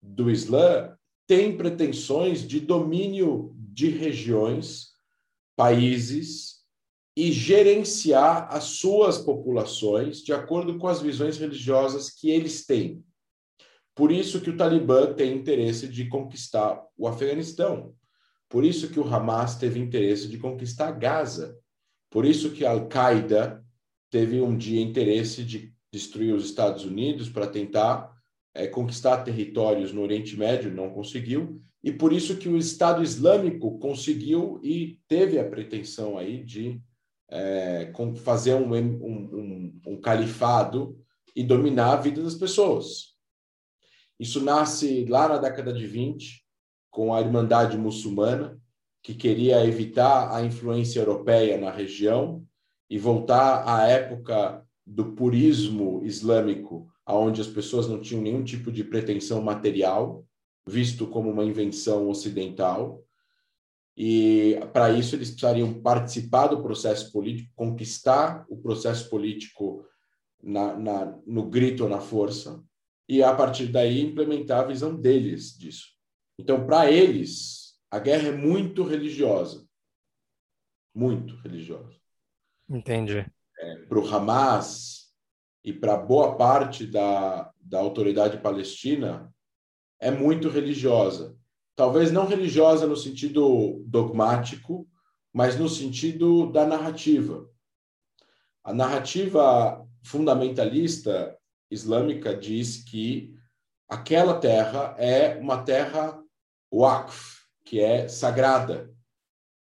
[0.00, 0.96] do Islã
[1.30, 4.88] tem pretensões de domínio de regiões,
[5.54, 6.64] países
[7.16, 13.04] e gerenciar as suas populações de acordo com as visões religiosas que eles têm.
[13.94, 17.94] Por isso que o Talibã tem interesse de conquistar o Afeganistão,
[18.48, 21.56] por isso que o Hamas teve interesse de conquistar Gaza.
[22.10, 23.64] Por isso que a Al-Qaeda
[24.10, 28.19] teve um dia interesse de destruir os Estados Unidos para tentar
[28.54, 31.60] é, conquistar territórios no Oriente Médio, não conseguiu.
[31.82, 36.80] E por isso que o Estado Islâmico conseguiu e teve a pretensão aí de
[37.30, 40.98] é, fazer um, um, um, um califado
[41.34, 43.14] e dominar a vida das pessoas.
[44.18, 46.44] Isso nasce lá na década de 20,
[46.90, 48.60] com a Irmandade Muçulmana,
[49.02, 52.44] que queria evitar a influência europeia na região
[52.90, 58.84] e voltar à época do purismo islâmico, onde as pessoas não tinham nenhum tipo de
[58.84, 60.24] pretensão material,
[60.66, 63.04] visto como uma invenção ocidental.
[63.96, 69.84] E para isso eles precisariam participar do processo político, conquistar o processo político
[70.42, 72.62] na, na, no grito ou na força,
[73.08, 75.88] e a partir daí implementar a visão deles disso.
[76.38, 79.66] Então, para eles, a guerra é muito religiosa.
[80.94, 81.96] Muito religiosa.
[82.68, 83.26] Entendi.
[83.58, 84.99] É, para o Hamas
[85.64, 89.32] e para boa parte da, da autoridade palestina,
[89.98, 91.36] é muito religiosa.
[91.76, 94.88] Talvez não religiosa no sentido dogmático,
[95.32, 97.48] mas no sentido da narrativa.
[98.64, 101.36] A narrativa fundamentalista
[101.70, 103.34] islâmica diz que
[103.88, 106.22] aquela terra é uma terra
[106.72, 108.92] Waqf, que é sagrada.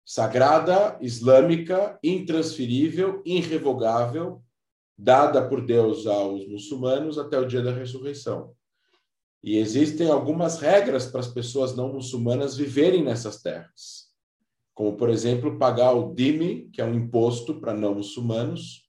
[0.05, 4.43] Sagrada, islâmica, intransferível, irrevogável,
[5.03, 8.55] dada por Deus aos muçulmanos até o dia da ressurreição.
[9.43, 14.11] E existem algumas regras para as pessoas não muçulmanas viverem nessas terras.
[14.75, 18.87] Como, por exemplo, pagar o dime, que é um imposto para não muçulmanos,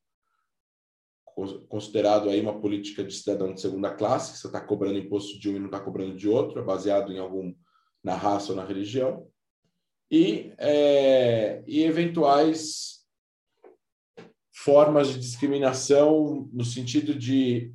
[1.70, 5.56] considerado aí uma política de cidadão de segunda classe, você está cobrando imposto de um
[5.56, 7.56] e não está cobrando de outro, é baseado em algum
[8.04, 9.28] na raça ou na religião,
[10.10, 13.01] e, é, e eventuais
[14.64, 17.74] formas de discriminação no sentido de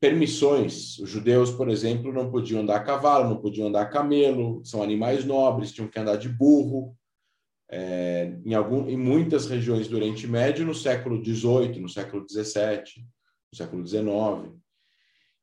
[0.00, 0.98] permissões.
[0.98, 4.82] Os judeus, por exemplo, não podiam andar a cavalo, não podiam andar a camelo, são
[4.82, 6.96] animais nobres, tinham que andar de burro.
[7.68, 13.04] É, em, algum, em muitas regiões do Oriente Médio, no século XVIII, no século XVII,
[13.52, 14.52] no século XIX.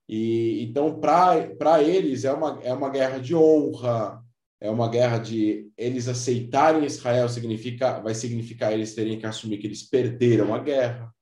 [0.07, 4.22] E então para eles é uma é uma guerra de honra,
[4.64, 9.68] é uma guerra de eles aceitarem Israel significa vai significar eles terem que assumir que
[9.68, 11.14] eles perderam a guerra.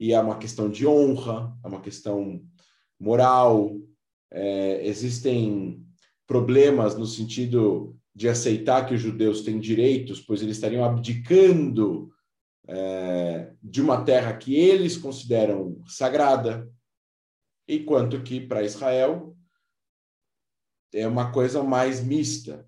[0.00, 2.42] E é uma questão de honra, é uma questão
[2.98, 3.80] moral.
[4.32, 5.80] É, existem
[6.26, 12.10] problemas no sentido de aceitar que os judeus têm direitos, pois eles estariam abdicando
[12.66, 16.68] é, de uma terra que eles consideram sagrada,
[17.68, 19.35] enquanto que para Israel
[20.96, 22.66] é uma coisa mais mista.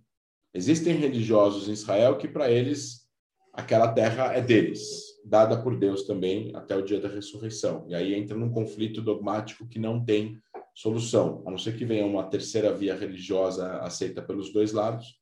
[0.52, 3.08] Existem religiosos em Israel que para eles
[3.54, 4.82] aquela terra é deles,
[5.24, 7.86] dada por Deus também até o dia da ressurreição.
[7.88, 10.38] E aí entra num conflito dogmático que não tem
[10.74, 15.18] solução, a não ser que venha uma terceira via religiosa aceita pelos dois lados,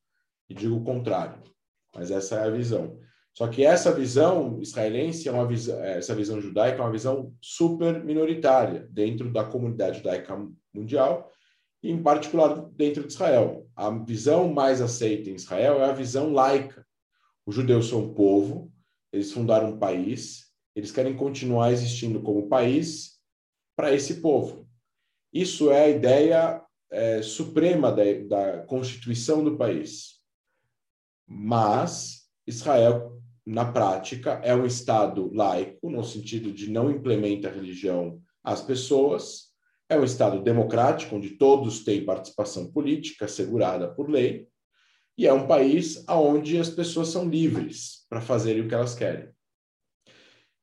[0.49, 1.41] e digo o contrário.
[1.95, 2.99] Mas essa é a visão.
[3.33, 8.03] Só que essa visão israelense é uma visão, essa visão judaica é uma visão super
[8.03, 10.37] minoritária dentro da comunidade judaica
[10.73, 11.31] mundial
[11.83, 13.67] em particular dentro de Israel.
[13.75, 16.85] A visão mais aceita em Israel é a visão laica.
[17.45, 18.71] Os judeus são um povo,
[19.11, 23.19] eles fundaram um país, eles querem continuar existindo como país
[23.75, 24.67] para esse povo.
[25.31, 30.21] Isso é a ideia é, suprema da, da constituição do país.
[31.27, 38.21] Mas Israel, na prática, é um Estado laico, no sentido de não implementa a religião
[38.43, 39.46] às pessoas,
[39.89, 44.47] é um Estado democrático, onde todos têm participação política assegurada por lei,
[45.17, 49.29] e é um país onde as pessoas são livres para fazerem o que elas querem.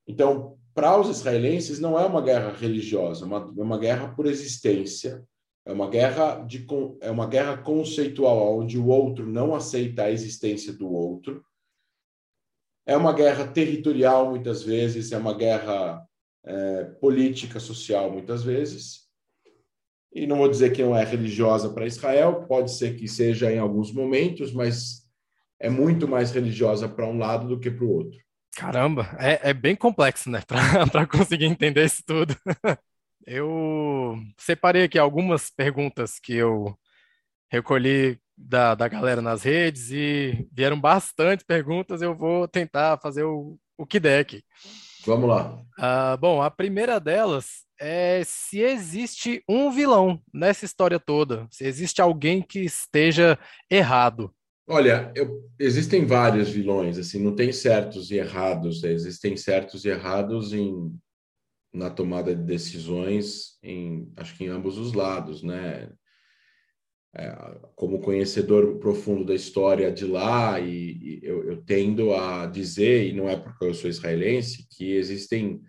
[0.06, 4.26] Então, para os israelenses, não é uma guerra religiosa, é uma, é uma guerra por
[4.26, 5.26] existência,
[5.66, 6.66] é uma guerra de
[7.00, 11.44] é uma guerra conceitual onde o outro não aceita a existência do outro.
[12.86, 16.06] É uma guerra territorial muitas vezes, é uma guerra
[16.44, 19.03] é, política social muitas vezes.
[20.14, 23.58] E não vou dizer que não é religiosa para Israel, pode ser que seja em
[23.58, 25.02] alguns momentos, mas
[25.58, 28.18] é muito mais religiosa para um lado do que para o outro.
[28.56, 30.40] Caramba, é, é bem complexo, né?
[30.92, 32.36] Para conseguir entender isso tudo.
[33.26, 36.78] Eu separei aqui algumas perguntas que eu
[37.50, 42.02] recolhi da, da galera nas redes e vieram bastante perguntas.
[42.02, 44.44] Eu vou tentar fazer o, o que der aqui.
[45.06, 45.58] Vamos lá.
[45.78, 52.00] Uh, bom, a primeira delas é se existe um vilão nessa história toda, se existe
[52.00, 53.38] alguém que esteja
[53.70, 54.34] errado.
[54.66, 60.52] Olha, eu, existem vários vilões, assim, não tem certos e errados, existem certos e errados
[60.52, 60.94] em
[61.74, 65.90] na tomada de decisões em acho que em ambos os lados, né?
[67.16, 67.32] É,
[67.76, 73.12] como conhecedor profundo da história de lá, e, e eu, eu, tendo a dizer, e
[73.12, 75.62] não é porque eu sou israelense, que existem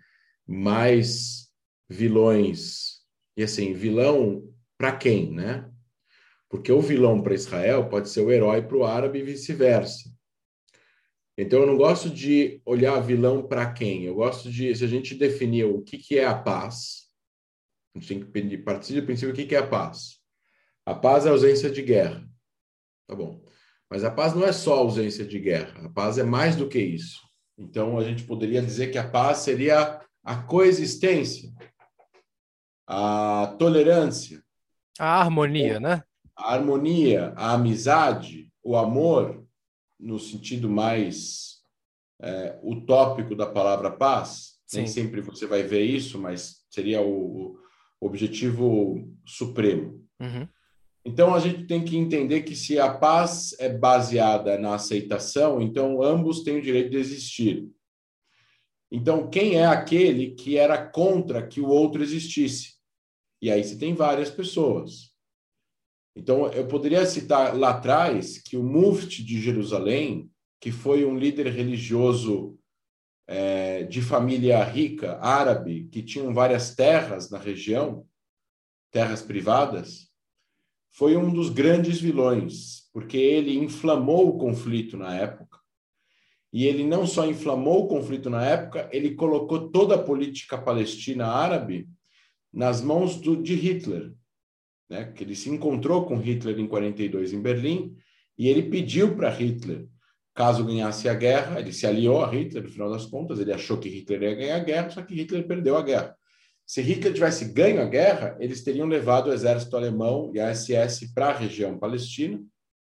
[0.44, 1.45] mais
[1.88, 3.00] vilões,
[3.36, 5.70] e assim, vilão para quem, né?
[6.48, 10.10] Porque o vilão para Israel pode ser o herói para o árabe e vice-versa.
[11.38, 14.04] Então, eu não gosto de olhar vilão para quem.
[14.04, 17.10] Eu gosto de, se a gente definir o que, que é a paz,
[17.94, 20.18] a gente tem que partir do princípio o que, que é a paz.
[20.86, 22.26] A paz é a ausência de guerra.
[23.06, 23.44] Tá bom.
[23.90, 25.86] Mas a paz não é só ausência de guerra.
[25.86, 27.20] A paz é mais do que isso.
[27.58, 31.52] Então, a gente poderia dizer que a paz seria a coexistência,
[32.86, 34.42] a tolerância,
[34.98, 36.02] a harmonia, né?
[36.36, 39.44] A harmonia, a amizade, o amor,
[39.98, 41.56] no sentido mais
[42.20, 44.56] é, utópico da palavra paz.
[44.66, 44.78] Sim.
[44.78, 47.58] Nem sempre você vai ver isso, mas seria o,
[48.00, 50.04] o objetivo supremo.
[50.20, 50.48] Uhum.
[51.04, 56.02] Então a gente tem que entender que se a paz é baseada na aceitação, então
[56.02, 57.68] ambos têm o direito de existir.
[58.90, 62.75] Então quem é aquele que era contra que o outro existisse?
[63.40, 65.14] E aí você tem várias pessoas.
[66.16, 71.48] Então, eu poderia citar lá atrás que o Mufti de Jerusalém, que foi um líder
[71.48, 72.58] religioso
[73.26, 78.06] é, de família rica, árabe, que tinham várias terras na região,
[78.90, 80.08] terras privadas,
[80.90, 85.58] foi um dos grandes vilões, porque ele inflamou o conflito na época.
[86.50, 91.26] E ele não só inflamou o conflito na época, ele colocou toda a política palestina
[91.26, 91.86] árabe
[92.56, 94.12] nas mãos do, de Hitler
[94.88, 97.96] né, que ele se encontrou com Hitler em 42 em Berlim
[98.38, 99.86] e ele pediu para Hitler,
[100.34, 103.78] caso ganhasse a guerra, ele se aliou a Hitler, no final das contas, ele achou
[103.78, 106.14] que Hitler ia ganhar a guerra, só que Hitler perdeu a guerra.
[106.66, 111.14] Se Hitler tivesse ganho a guerra, eles teriam levado o exército alemão e a SS
[111.14, 112.42] para a região palestina,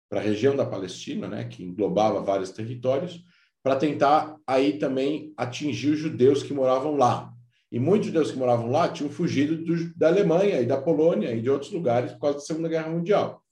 [0.08, 3.22] para a região da Palestina, né, que englobava vários territórios,
[3.62, 7.33] para tentar aí também atingir os judeus que moravam lá,
[7.74, 11.42] e muitos judeus que moravam lá tinham fugido do, da Alemanha e da Polônia e
[11.42, 13.42] de outros lugares por causa da Segunda Guerra Mundial.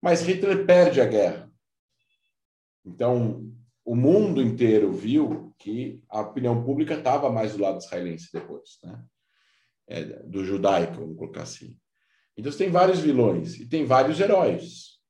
[0.00, 1.50] Mas Hitler perde a guerra.
[2.86, 3.52] Então,
[3.84, 9.04] o mundo inteiro viu que a opinião pública estava mais do lado israelense depois, né?
[9.88, 11.76] É, do judaico, vamos colocar assim.
[12.36, 15.00] Então, tem vários vilões e tem vários heróis.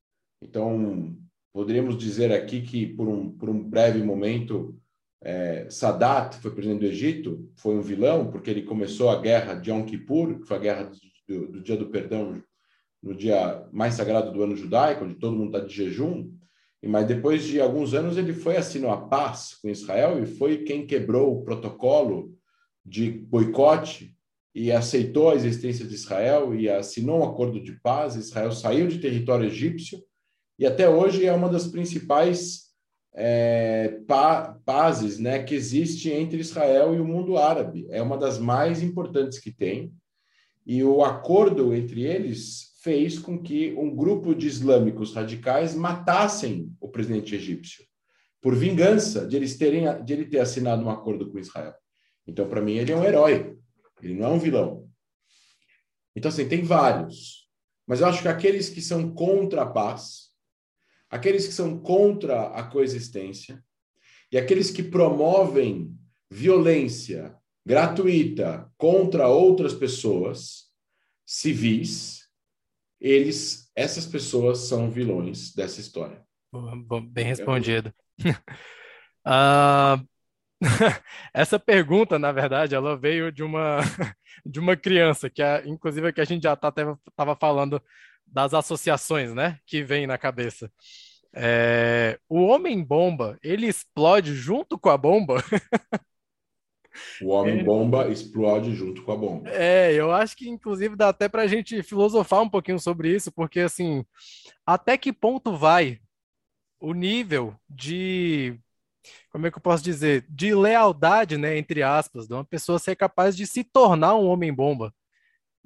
[0.40, 1.14] Então,
[1.52, 4.80] poderíamos dizer aqui que, por um, por um breve momento,
[5.22, 9.70] é, Sadat foi presidente do Egito, foi um vilão, porque ele começou a guerra de
[9.70, 10.90] Yom Kippur, que foi a guerra
[11.28, 12.42] do, do dia do perdão,
[13.02, 16.30] no dia mais sagrado do ano judaico, onde todo mundo está de jejum.
[16.82, 20.86] mas depois de alguns anos ele foi assinou a paz com Israel e foi quem
[20.86, 22.34] quebrou o protocolo
[22.84, 24.16] de boicote
[24.54, 28.16] e aceitou a existência de Israel e assinou um acordo de paz.
[28.16, 30.02] Israel saiu de território egípcio
[30.58, 32.69] e até hoje é uma das principais
[33.12, 37.86] é, pa pazes né, que existe entre Israel e o mundo árabe.
[37.90, 39.92] É uma das mais importantes que tem.
[40.66, 46.88] E o acordo entre eles fez com que um grupo de islâmicos radicais matassem o
[46.88, 47.84] presidente egípcio
[48.40, 51.74] por vingança de, eles terem, de ele ter assinado um acordo com Israel.
[52.26, 53.56] Então, para mim, ele é um herói.
[54.02, 54.88] Ele não é um vilão.
[56.16, 57.48] Então, assim, tem vários.
[57.86, 60.29] Mas eu acho que aqueles que são contra a paz,
[61.10, 63.62] aqueles que são contra a coexistência
[64.32, 65.94] e aqueles que promovem
[66.30, 67.36] violência
[67.66, 70.70] gratuita contra outras pessoas
[71.26, 72.28] civis,
[73.00, 76.24] eles, essas pessoas são vilões dessa história.
[77.12, 77.92] Bem respondido.
[79.26, 80.02] uh,
[81.32, 83.78] Essa pergunta, na verdade, ela veio de uma,
[84.44, 87.82] de uma criança, que é, inclusive que a gente já estava tá, falando
[88.30, 90.70] das associações, né, que vem na cabeça.
[91.32, 95.42] É, o homem-bomba, ele explode junto com a bomba?
[97.22, 99.50] O homem-bomba explode junto com a bomba.
[99.50, 103.30] É, eu acho que inclusive dá até para a gente filosofar um pouquinho sobre isso,
[103.30, 104.04] porque assim,
[104.66, 106.00] até que ponto vai
[106.80, 108.58] o nível de
[109.30, 112.96] como é que eu posso dizer, de lealdade, né, entre aspas, de uma pessoa ser
[112.96, 114.92] capaz de se tornar um homem-bomba,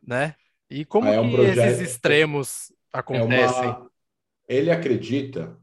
[0.06, 0.34] né?
[0.70, 3.64] E como ah, é um que projeto, esses extremos acontecem?
[3.64, 3.90] É uma...
[4.48, 5.56] Ele acredita,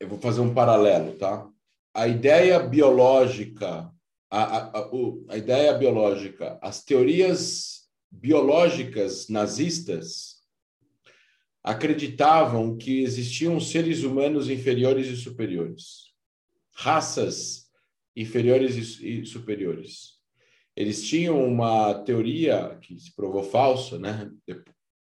[0.00, 1.48] eu vou fazer um paralelo, tá?
[1.94, 3.90] A ideia biológica,
[4.30, 4.90] a, a, a,
[5.30, 10.36] a ideia biológica, as teorias biológicas nazistas
[11.62, 16.06] acreditavam que existiam seres humanos inferiores e superiores
[16.76, 17.66] raças
[18.14, 20.15] inferiores e superiores.
[20.76, 24.30] Eles tinham uma teoria que se provou falsa, né?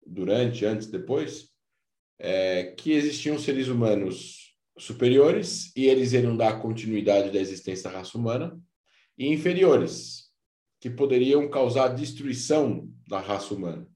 [0.07, 1.49] Durante, antes, depois,
[2.17, 8.17] é, que existiam seres humanos superiores e eles iriam dar continuidade da existência da raça
[8.17, 8.59] humana,
[9.17, 10.25] e inferiores,
[10.79, 13.87] que poderiam causar destruição da raça humana.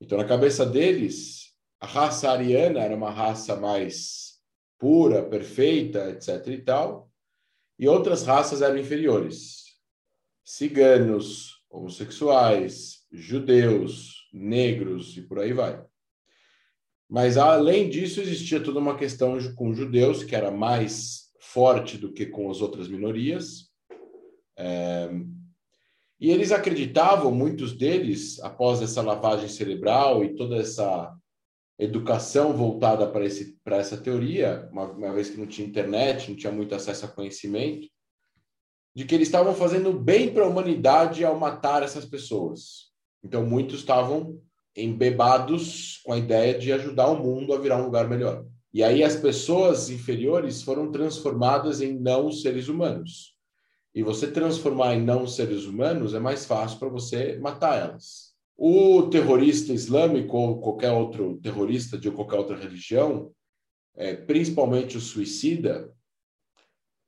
[0.00, 4.40] Então, na cabeça deles, a raça ariana era uma raça mais
[4.78, 6.46] pura, perfeita, etc.
[6.48, 7.10] e tal,
[7.78, 9.63] e outras raças eram inferiores.
[10.44, 15.82] Ciganos, homossexuais, judeus, negros e por aí vai.
[17.08, 22.26] Mas além disso, existia toda uma questão com judeus que era mais forte do que
[22.26, 23.70] com as outras minorias.
[24.56, 25.08] É...
[26.20, 31.14] E eles acreditavam, muitos deles, após essa lavagem cerebral e toda essa
[31.78, 36.36] educação voltada para, esse, para essa teoria, uma, uma vez que não tinha internet, não
[36.36, 37.88] tinha muito acesso a conhecimento,
[38.94, 42.92] de que eles estavam fazendo bem para a humanidade ao matar essas pessoas.
[43.22, 44.40] Então, muitos estavam
[44.76, 48.44] embebados com a ideia de ajudar o mundo a virar um lugar melhor.
[48.72, 53.34] E aí as pessoas inferiores foram transformadas em não seres humanos.
[53.94, 58.34] E você transformar em não seres humanos é mais fácil para você matar elas.
[58.56, 63.30] O terrorista islâmico ou qualquer outro terrorista de qualquer outra religião,
[63.96, 65.92] é, principalmente o suicida,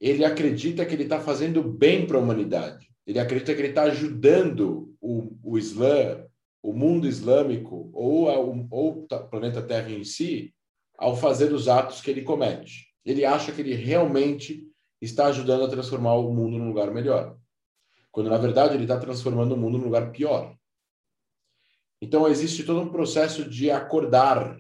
[0.01, 2.89] ele acredita que ele está fazendo bem para a humanidade.
[3.07, 6.27] Ele acredita que ele está ajudando o, o Islã,
[6.63, 10.53] o mundo islâmico ou, a, ou o planeta Terra em si
[10.99, 12.89] ao fazer os atos que ele comete.
[13.05, 14.67] Ele acha que ele realmente
[15.01, 17.39] está ajudando a transformar o mundo num lugar melhor,
[18.11, 20.57] quando na verdade ele está transformando o mundo num lugar pior.
[22.03, 24.59] Então, existe todo um processo de acordar,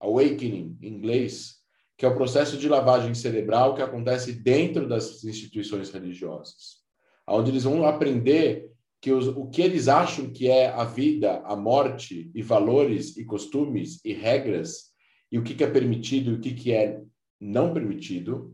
[0.00, 1.61] awakening em inglês,
[2.02, 6.78] que é o processo de lavagem cerebral que acontece dentro das instituições religiosas,
[7.28, 8.68] onde eles vão aprender
[9.00, 13.24] que os, o que eles acham que é a vida, a morte, e valores, e
[13.24, 14.86] costumes, e regras,
[15.30, 17.00] e o que, que é permitido e o que, que é
[17.40, 18.52] não permitido,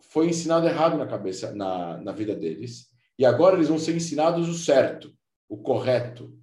[0.00, 2.86] foi ensinado errado na cabeça, na, na vida deles.
[3.18, 5.12] E agora eles vão ser ensinados o certo,
[5.50, 6.34] o correto,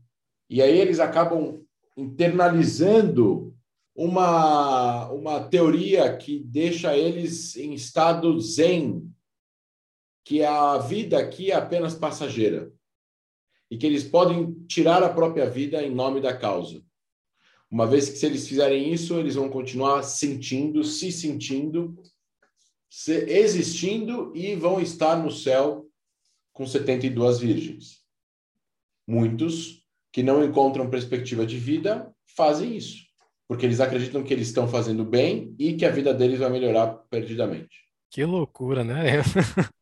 [0.47, 1.63] e aí eles acabam
[1.97, 3.50] internalizando
[3.95, 9.11] uma, uma teoria que deixa eles em estado zen,
[10.23, 12.71] que a vida aqui é apenas passageira
[13.69, 16.83] e que eles podem tirar a própria vida em nome da causa.
[17.69, 21.97] Uma vez que se eles fizerem isso, eles vão continuar sentindo, se sentindo,
[22.89, 25.89] se existindo e vão estar no céu
[26.51, 28.01] com 72 virgens.
[29.07, 33.05] Muitos que não encontram perspectiva de vida fazem isso,
[33.51, 36.87] porque eles acreditam que eles estão fazendo bem e que a vida deles vai melhorar
[37.09, 37.83] perdidamente.
[38.09, 39.21] Que loucura, né?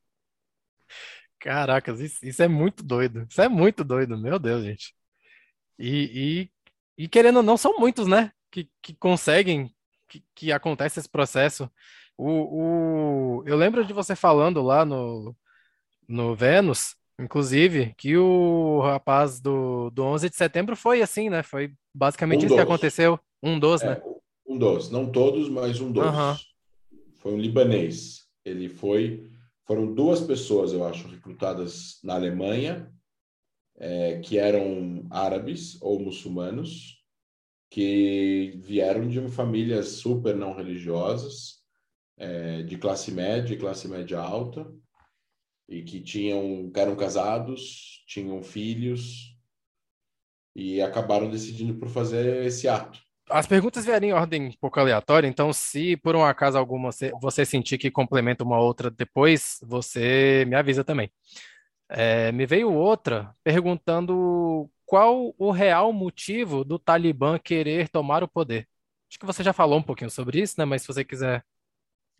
[1.40, 3.28] Caracas, isso, isso é muito doido.
[3.30, 4.96] Isso é muito doido, meu Deus, gente.
[5.78, 6.50] E,
[6.98, 8.32] e, e querendo ou não, são muitos, né?
[8.50, 9.72] Que, que conseguem,
[10.08, 11.70] que, que acontece esse processo.
[12.18, 15.38] O, o, eu lembro de você falando lá no,
[16.08, 21.44] no Vênus, inclusive, que o rapaz do, do 11 de setembro foi assim, né?
[21.44, 22.64] Foi basicamente Um isso que dos.
[22.64, 23.20] aconteceu.
[23.42, 23.94] Um dos, né?
[23.94, 24.04] É,
[24.46, 26.04] um dos, não todos, mas um dos.
[26.04, 26.38] Aham.
[27.16, 28.28] Foi um libanês.
[28.44, 29.30] Ele foi,
[29.66, 32.92] foram duas pessoas, eu acho, recrutadas na Alemanha,
[33.78, 36.98] é, que eram árabes ou muçulmanos,
[37.70, 41.60] que vieram de famílias super não religiosas,
[42.18, 44.70] é, de classe média e classe média alta,
[45.68, 49.38] e que tinham, que eram casados, tinham filhos,
[50.56, 53.00] e acabaram decidindo por fazer esse ato.
[53.30, 56.90] As perguntas vieram em ordem um pouco aleatória, então se por um acaso alguma
[57.22, 61.12] você, sentir que complementa uma outra depois, você me avisa também.
[61.88, 68.68] É, me veio outra perguntando qual o real motivo do Talibã querer tomar o poder.
[69.10, 70.66] Acho que você já falou um pouquinho sobre isso, né?
[70.66, 71.44] Mas se você quiser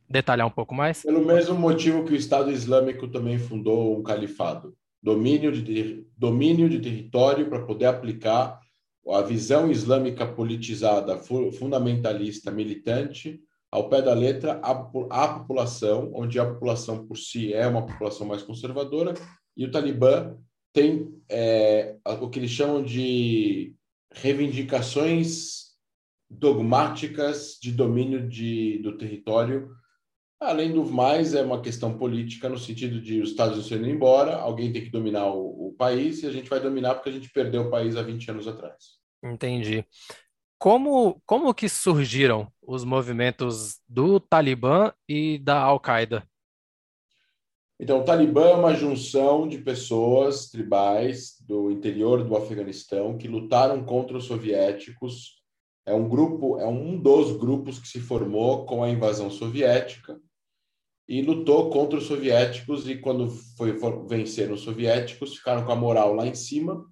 [0.08, 1.04] detalhar um pouco mais.
[1.04, 6.80] Pelo mesmo motivo que o Estado Islâmico também fundou um califado, domínio de, domínio de
[6.80, 8.60] território para poder aplicar
[9.14, 13.42] a visão islâmica politizada, fu- fundamentalista, militante,
[13.72, 18.28] ao pé da letra, popu- à população, onde a população por si é uma população
[18.28, 19.14] mais conservadora,
[19.56, 20.36] e o Talibã
[20.74, 23.74] tem é, o que eles chamam de
[24.12, 25.70] reivindicações
[26.30, 29.70] dogmáticas de domínio de, do território
[30.40, 34.38] Além do mais, é uma questão política no sentido de os Estados Unidos indo embora,
[34.38, 37.30] alguém tem que dominar o, o país e a gente vai dominar porque a gente
[37.30, 38.99] perdeu o país há 20 anos atrás.
[39.24, 39.86] Entendi.
[40.58, 46.28] Como, como que surgiram os movimentos do Talibã e da Al-Qaeda?
[47.80, 53.86] Então, o Talibã é uma junção de pessoas tribais do interior do Afeganistão que lutaram
[53.86, 55.42] contra os soviéticos.
[55.86, 60.20] É um grupo, é um dos grupos que se formou com a invasão soviética
[61.08, 63.76] e lutou contra os soviéticos e quando foi
[64.08, 66.86] venceram os soviéticos ficaram com a moral lá em cima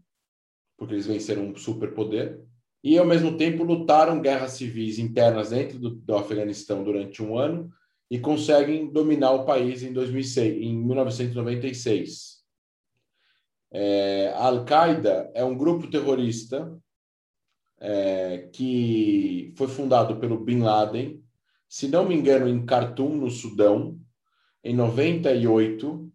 [0.77, 2.39] porque eles venceram um superpoder
[2.83, 7.69] e ao mesmo tempo lutaram guerras civis internas dentro do, do Afeganistão durante um ano
[8.09, 12.37] e conseguem dominar o país em 2006, em 1996.
[13.71, 16.73] É, a Al-Qaeda é um grupo terrorista
[17.79, 21.21] é, que foi fundado pelo Bin Laden,
[21.67, 23.99] se não me engano, em Khartoum, no Sudão,
[24.63, 26.11] em 98.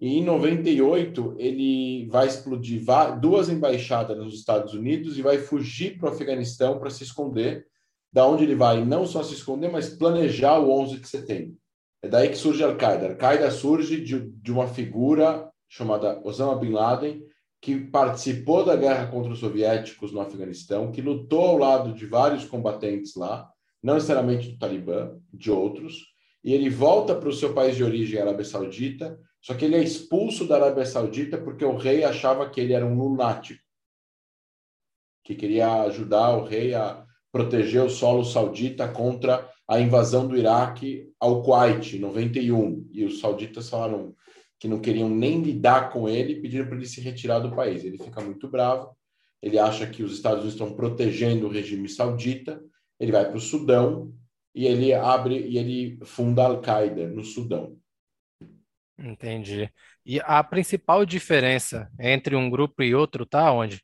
[0.00, 2.84] E em 98 ele vai explodir
[3.20, 7.66] duas embaixadas nos Estados Unidos e vai fugir para o Afeganistão para se esconder,
[8.12, 11.56] da onde ele vai não só se esconder, mas planejar o 11 de setembro.
[12.00, 13.06] É daí que surge a Al-Qaeda.
[13.06, 17.22] A Al-Qaeda surge de, de uma figura chamada Osama Bin Laden,
[17.60, 22.44] que participou da guerra contra os soviéticos no Afeganistão, que lutou ao lado de vários
[22.44, 23.50] combatentes lá,
[23.82, 26.06] não necessariamente do Talibã, de outros,
[26.42, 29.18] e ele volta para o seu país de origem, Arábia Saudita,
[29.48, 32.84] só que ele é expulso da Arábia Saudita porque o rei achava que ele era
[32.84, 33.64] um lunático,
[35.24, 41.10] que queria ajudar o rei a proteger o solo saudita contra a invasão do Iraque
[41.18, 42.90] ao Kuwait, em 91.
[42.92, 44.14] E os sauditas falaram
[44.60, 47.82] que não queriam nem lidar com ele pediram para ele se retirar do país.
[47.82, 48.94] Ele fica muito bravo,
[49.40, 52.62] ele acha que os Estados Unidos estão protegendo o regime saudita,
[53.00, 54.12] ele vai para o Sudão
[54.54, 57.77] e ele abre e ele funda a Al-Qaeda no Sudão.
[58.98, 59.72] Entendi.
[60.04, 63.80] E a principal diferença entre um grupo e outro tá onde?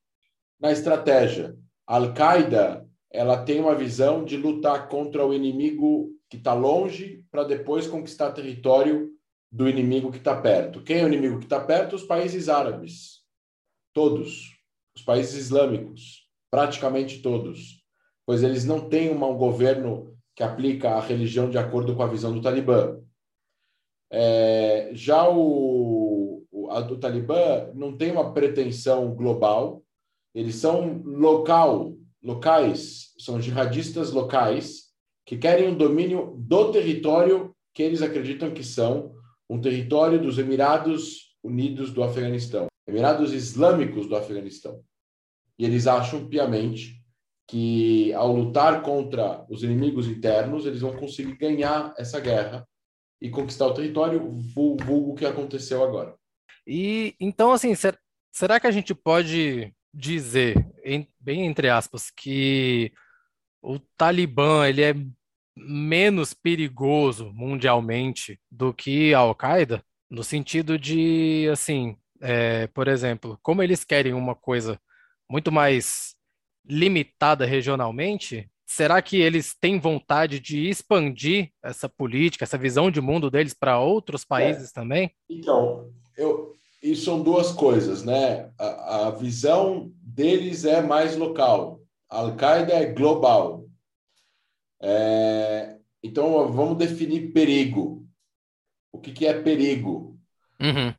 [0.60, 1.54] Na estratégia,
[1.86, 7.44] a Al-Qaeda ela tem uma visão de lutar contra o inimigo que está longe para
[7.44, 9.08] depois conquistar território
[9.52, 10.82] do inimigo que está perto.
[10.82, 11.94] Quem é o inimigo que está perto?
[11.94, 13.20] Os países árabes.
[13.92, 14.58] Todos.
[14.96, 16.28] Os países islâmicos.
[16.50, 17.84] Praticamente todos.
[18.26, 22.32] Pois eles não têm um governo que aplica a religião de acordo com a visão
[22.32, 22.98] do Talibã.
[24.16, 29.82] É, já o, a do Talibã não tem uma pretensão global,
[30.32, 34.84] eles são local, locais, são jihadistas locais
[35.26, 39.12] que querem o domínio do território que eles acreditam que são
[39.50, 44.80] um território dos Emirados Unidos do Afeganistão, Emirados Islâmicos do Afeganistão.
[45.58, 47.02] E eles acham piamente
[47.48, 52.64] que ao lutar contra os inimigos internos, eles vão conseguir ganhar essa guerra
[53.20, 54.20] e conquistar o território,
[54.54, 56.14] vulgo o que aconteceu agora.
[56.66, 57.98] E então, assim, ser-
[58.32, 62.92] será que a gente pode dizer, em, bem entre aspas, que
[63.62, 64.94] o Talibã ele é
[65.56, 73.62] menos perigoso mundialmente do que a Al-Qaeda, no sentido de, assim, é, por exemplo, como
[73.62, 74.80] eles querem uma coisa
[75.30, 76.14] muito mais
[76.66, 83.30] limitada regionalmente, será que eles têm vontade de expandir essa política, essa visão de mundo
[83.30, 84.72] deles para outros países é.
[84.72, 85.10] também?
[85.28, 88.50] Então, eu, isso são duas coisas, né?
[88.58, 93.64] A, a visão deles é mais local, a Al-Qaeda é global.
[94.82, 98.06] É, então, vamos definir perigo.
[98.92, 100.18] O que, que é perigo?
[100.60, 100.94] Uhum.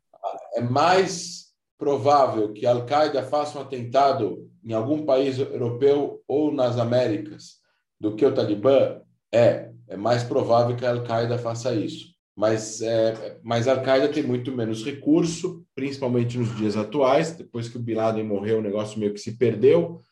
[0.54, 6.76] É mais provável que a Al-Qaeda faça um atentado em algum país europeu ou nas
[6.76, 7.60] Américas
[8.00, 9.00] do que o Talibã?
[9.32, 12.16] É, é mais provável que a Al-Qaeda faça isso.
[12.34, 17.30] Mas, é, mas a Al-Qaeda tem muito menos recurso, principalmente nos dias atuais.
[17.30, 20.02] Depois que o Bin Laden morreu, o negócio meio que se perdeu,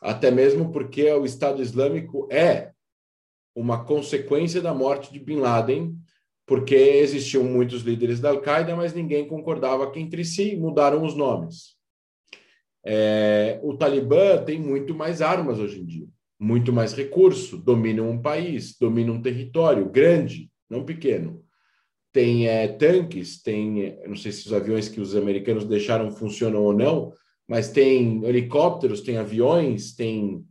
[0.00, 2.70] até mesmo porque o Estado Islâmico é
[3.56, 5.96] uma consequência da morte de Bin Laden,
[6.46, 11.80] porque existiam muitos líderes da Al-Qaeda, mas ninguém concordava entre si mudaram os nomes.
[12.84, 16.06] É, o Talibã tem muito mais armas hoje em dia,
[16.38, 21.44] muito mais recurso, domina um país, domina um território grande, não pequeno.
[22.12, 26.74] Tem é, tanques, tem, não sei se os aviões que os americanos deixaram funcionam ou
[26.74, 27.12] não,
[27.48, 30.44] mas tem helicópteros, tem aviões, tem,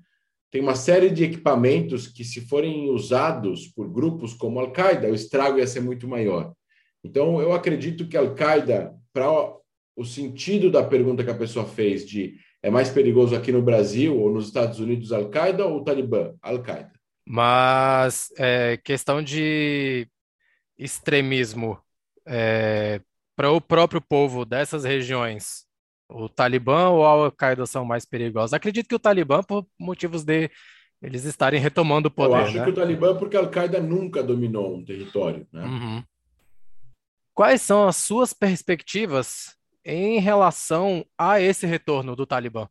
[0.50, 5.60] tem uma série de equipamentos que, se forem usados por grupos como Al-Qaeda, o estrago
[5.60, 6.54] ia ser muito maior.
[7.04, 9.28] Então, eu acredito que Al-Qaeda, para
[9.96, 14.20] o sentido da pergunta que a pessoa fez de é mais perigoso aqui no Brasil
[14.20, 16.34] ou nos Estados Unidos Al-Qaeda ou Talibã?
[16.42, 16.92] Al-Qaeda.
[17.26, 20.08] Mas é, questão de
[20.78, 21.80] extremismo
[22.26, 23.02] é,
[23.36, 25.66] para o próprio povo dessas regiões,
[26.08, 28.54] o Talibã ou a Al-Qaeda são mais perigosos?
[28.54, 30.52] Acredito que o Talibã, por motivos de
[31.02, 32.36] eles estarem retomando o poder.
[32.36, 32.64] Eu acho né?
[32.64, 35.48] que o Talibã, porque a Al-Qaeda nunca dominou um território.
[35.52, 35.64] Né?
[35.64, 36.04] Uhum.
[37.34, 42.68] Quais são as suas perspectivas em relação a esse retorno do Talibã?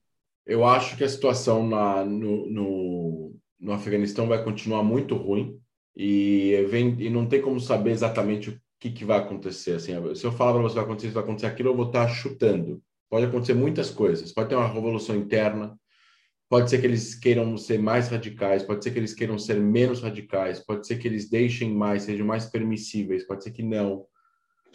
[0.47, 5.59] Eu acho que a situação na, no, no, no Afeganistão vai continuar muito ruim
[5.95, 9.73] e, vem, e não tem como saber exatamente o que, que vai acontecer.
[9.73, 12.83] Assim, se eu falar para você vai acontecer vai acontecer aquilo, eu vou estar chutando.
[13.09, 14.33] Pode acontecer muitas coisas.
[14.33, 15.79] Pode ter uma revolução interna,
[16.49, 20.01] pode ser que eles queiram ser mais radicais, pode ser que eles queiram ser menos
[20.01, 24.07] radicais, pode ser que eles deixem mais, sejam mais permissíveis, pode ser que não.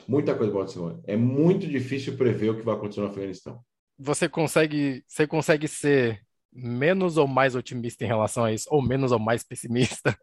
[0.07, 1.01] Muita coisa pode acontecer.
[1.05, 3.59] É muito difícil prever o que vai acontecer no Afeganistão.
[3.97, 6.21] Você consegue, você consegue ser
[6.51, 10.17] menos ou mais otimista em relação a isso, ou menos ou mais pessimista?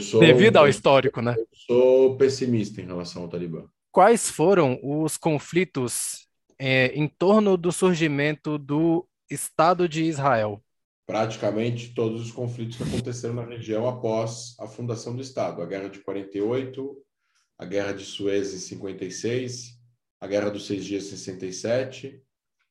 [0.00, 1.34] Sou, devido ao histórico, né?
[1.36, 3.64] Eu sou pessimista em relação ao Talibã.
[3.90, 6.26] Quais foram os conflitos
[6.58, 10.62] é, em torno do surgimento do Estado de Israel?
[11.06, 15.60] Praticamente todos os conflitos que aconteceram na região após a fundação do Estado.
[15.60, 16.96] A Guerra de 48,
[17.62, 19.78] a Guerra de Suez em 56,
[20.20, 22.20] a Guerra dos Seis Dias em 67,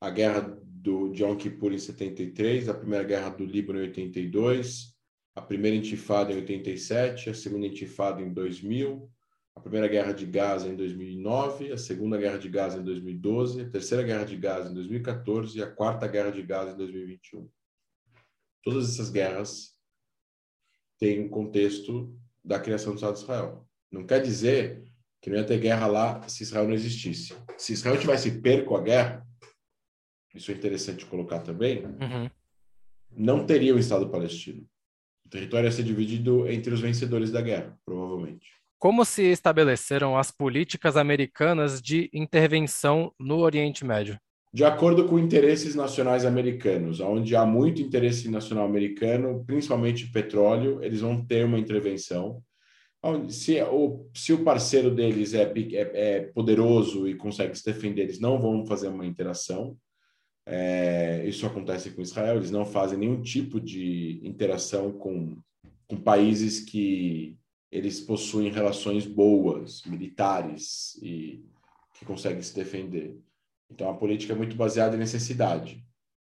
[0.01, 4.93] a Guerra do, de Yom Kippur em 73, a Primeira Guerra do Líbano em 82,
[5.33, 9.09] a Primeira Intifada em 87, a Segunda Intifada em 2000,
[9.55, 13.69] a Primeira Guerra de Gaza em 2009, a Segunda Guerra de Gaza em 2012, a
[13.69, 17.49] Terceira Guerra de Gaza em 2014 e a Quarta Guerra de Gaza em 2021.
[18.61, 19.73] Todas essas guerras
[20.99, 22.13] têm um contexto
[22.43, 23.70] da criação do Estado de Israel.
[23.91, 24.83] Não quer dizer
[25.21, 27.35] que não ia ter guerra lá se Israel não existisse.
[27.57, 29.27] Se Israel tivesse perco a guerra,
[30.33, 32.29] isso é interessante colocar também, uhum.
[33.11, 34.65] não teria o Estado palestino.
[35.25, 38.47] O território ia ser dividido entre os vencedores da guerra, provavelmente.
[38.79, 44.17] Como se estabeleceram as políticas americanas de intervenção no Oriente Médio?
[44.53, 51.01] De acordo com interesses nacionais americanos, onde há muito interesse nacional americano, principalmente petróleo, eles
[51.01, 52.41] vão ter uma intervenção
[53.29, 58.19] se o, se o parceiro deles é, é, é, poderoso e consegue se defender, eles
[58.19, 59.77] não vão fazer uma interação.
[60.45, 65.37] É, isso acontece com Israel, eles não fazem nenhum tipo de interação com,
[65.87, 67.37] com países que
[67.71, 71.43] eles possuem relações boas, militares, e
[71.93, 73.17] que conseguem se defender.
[73.69, 75.83] Então a política é muito baseada em necessidade.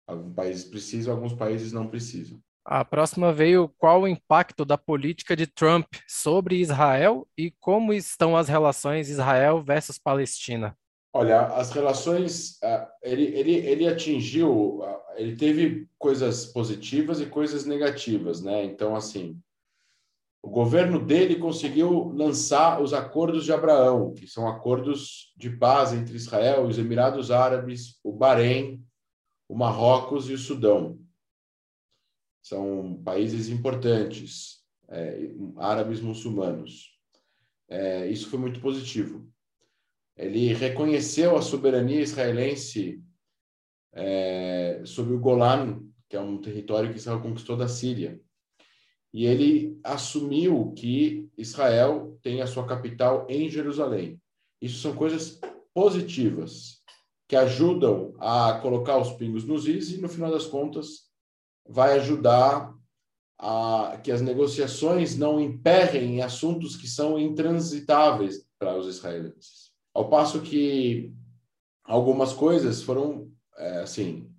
[0.06, 2.42] Alguns países precisam, alguns países não precisam.
[2.64, 8.34] A próxima veio qual o impacto da política de Trump sobre Israel e como estão
[8.34, 10.74] as relações Israel versus Palestina?
[11.12, 12.58] Olha, as relações,
[13.02, 14.80] ele, ele, ele atingiu,
[15.14, 18.64] ele teve coisas positivas e coisas negativas, né?
[18.64, 19.38] Então, assim,
[20.42, 26.16] o governo dele conseguiu lançar os acordos de Abraão, que são acordos de paz entre
[26.16, 28.84] Israel, os Emirados Árabes, o Bahrein,
[29.48, 30.98] o Marrocos e o Sudão.
[32.44, 36.90] São países importantes, é, árabes muçulmanos.
[37.66, 39.26] É, isso foi muito positivo.
[40.14, 43.02] Ele reconheceu a soberania israelense
[43.94, 48.20] é, sobre o Golan, que é um território que Israel conquistou da Síria.
[49.10, 54.20] E ele assumiu que Israel tem a sua capital em Jerusalém.
[54.60, 55.40] Isso são coisas
[55.72, 56.82] positivas
[57.26, 61.13] que ajudam a colocar os pingos nos is e, no final das contas,
[61.68, 62.74] vai ajudar
[63.38, 69.72] a que as negociações não emperrem em assuntos que são intransitáveis para os israelenses.
[69.92, 71.12] Ao passo que
[71.84, 74.30] algumas coisas foram, é, assim,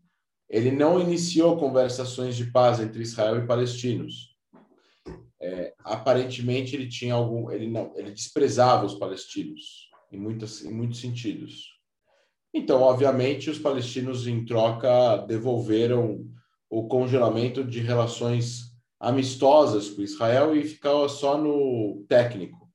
[0.49, 4.35] ele não iniciou conversações de paz entre Israel e palestinos.
[5.41, 10.99] É, aparentemente ele tinha algum, ele não, ele desprezava os palestinos em muitas, em muitos
[10.99, 11.75] sentidos.
[12.53, 16.25] Então, obviamente, os palestinos em troca devolveram
[16.69, 22.65] o congelamento de relações amistosas com Israel e ficava só no técnico.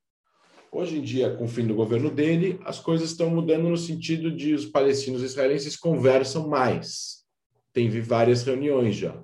[0.72, 4.30] Hoje em dia, com o fim do governo dele, as coisas estão mudando no sentido
[4.30, 7.24] de os palestinos e israelenses conversam mais.
[7.72, 9.20] Tem várias reuniões já.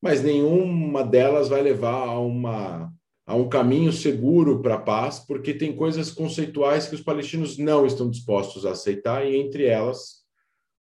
[0.00, 2.90] Mas nenhuma delas vai levar a, uma,
[3.26, 7.84] a um caminho seguro para a paz, porque tem coisas conceituais que os palestinos não
[7.84, 10.22] estão dispostos a aceitar, e entre elas,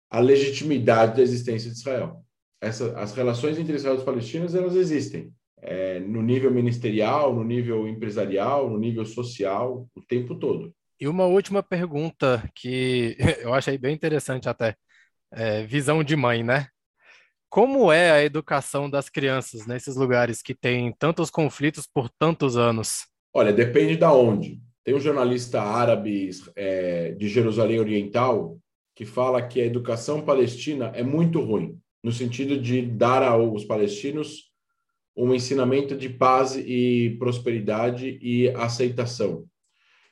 [0.09, 2.21] a legitimidade da existência de Israel
[2.61, 7.43] essa, as relações entre Israel e os palestinos elas existem é, no nível ministerial, no
[7.43, 10.73] nível empresarial, no nível social, o tempo todo.
[10.99, 14.75] E uma última pergunta que eu achei bem interessante até,
[15.31, 16.67] é, visão de mãe, né?
[17.49, 23.07] Como é a educação das crianças nesses lugares que têm tantos conflitos por tantos anos?
[23.33, 24.61] Olha, depende da onde.
[24.83, 28.57] Tem um jornalista árabe é, de Jerusalém Oriental
[28.95, 34.49] que fala que a educação palestina é muito ruim no sentido de dar aos palestinos
[35.15, 39.45] um ensinamento de paz e prosperidade e aceitação.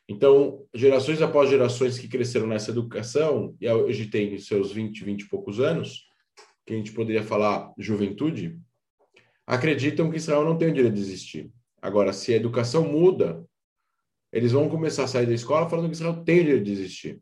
[0.09, 5.27] Então, gerações após gerações que cresceram nessa educação, e hoje tem seus 20, 20 e
[5.27, 6.07] poucos anos,
[6.65, 8.59] que a gente poderia falar juventude,
[9.45, 11.51] acreditam que Israel não tem o direito de existir.
[11.81, 13.45] Agora, se a educação muda,
[14.31, 17.21] eles vão começar a sair da escola falando que Israel tem o direito de existir.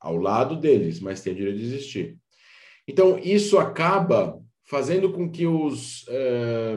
[0.00, 2.18] Ao lado deles, mas tem o direito de existir.
[2.88, 6.74] Então, isso acaba fazendo com que, os, é,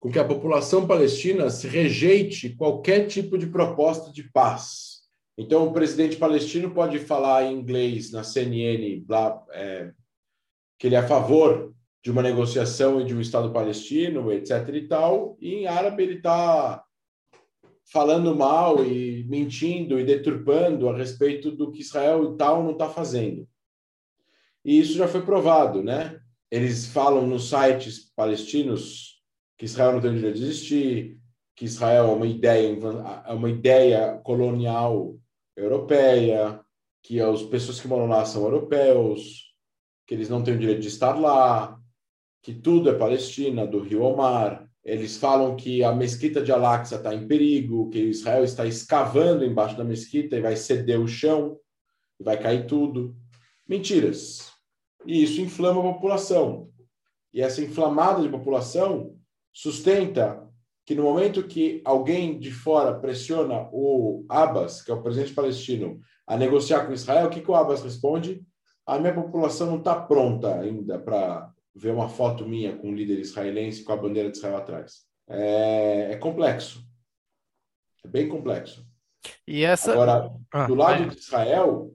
[0.00, 5.02] com que a população palestina se rejeite qualquer tipo de proposta de paz.
[5.38, 9.92] Então, o presidente palestino pode falar em inglês na CNN blá, é,
[10.80, 11.72] que ele é a favor
[12.02, 14.68] de uma negociação e de um Estado palestino, etc.
[14.74, 16.82] e tal, e em árabe ele está
[17.92, 22.88] falando mal e mentindo e deturpando a respeito do que Israel e tal não está
[22.88, 23.46] fazendo.
[24.66, 26.18] E isso já foi provado, né?
[26.50, 29.22] Eles falam nos sites palestinos
[29.56, 31.20] que Israel não tem direito de existir,
[31.54, 32.76] que Israel é uma ideia,
[33.26, 35.16] é uma ideia colonial
[35.56, 36.60] europeia,
[37.00, 39.54] que as pessoas que moram lá são europeus,
[40.04, 41.78] que eles não têm o direito de estar lá,
[42.42, 44.68] que tudo é Palestina, do rio ao mar.
[44.84, 49.76] Eles falam que a mesquita de Al-Aqsa está em perigo, que Israel está escavando embaixo
[49.76, 51.56] da mesquita e vai ceder o chão,
[52.18, 53.16] e vai cair tudo.
[53.68, 54.55] Mentiras
[55.06, 56.68] e isso inflama a população.
[57.32, 59.14] E essa inflamada de população
[59.52, 60.46] sustenta
[60.84, 66.00] que no momento que alguém de fora pressiona o Abbas, que é o presidente palestino,
[66.26, 68.42] a negociar com Israel, o que, que o Abbas responde?
[68.86, 73.18] A minha população não está pronta ainda para ver uma foto minha com um líder
[73.18, 75.02] israelense com a bandeira de Israel atrás.
[75.28, 76.86] É, é complexo.
[78.04, 78.86] É bem complexo.
[79.46, 79.92] E essa...
[79.92, 81.92] Agora, ah, do lado de Israel,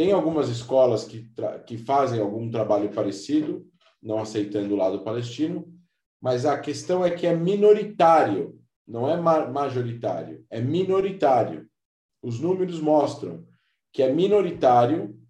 [0.00, 1.30] tem algumas escolas que,
[1.66, 3.66] que fazem algum trabalho parecido,
[4.02, 5.70] não aceitando o lado palestino,
[6.18, 11.68] mas a questão é que é minoritário, não é ma majoritário, é minoritário.
[12.22, 13.44] Os números mostram
[13.92, 15.20] que é minoritário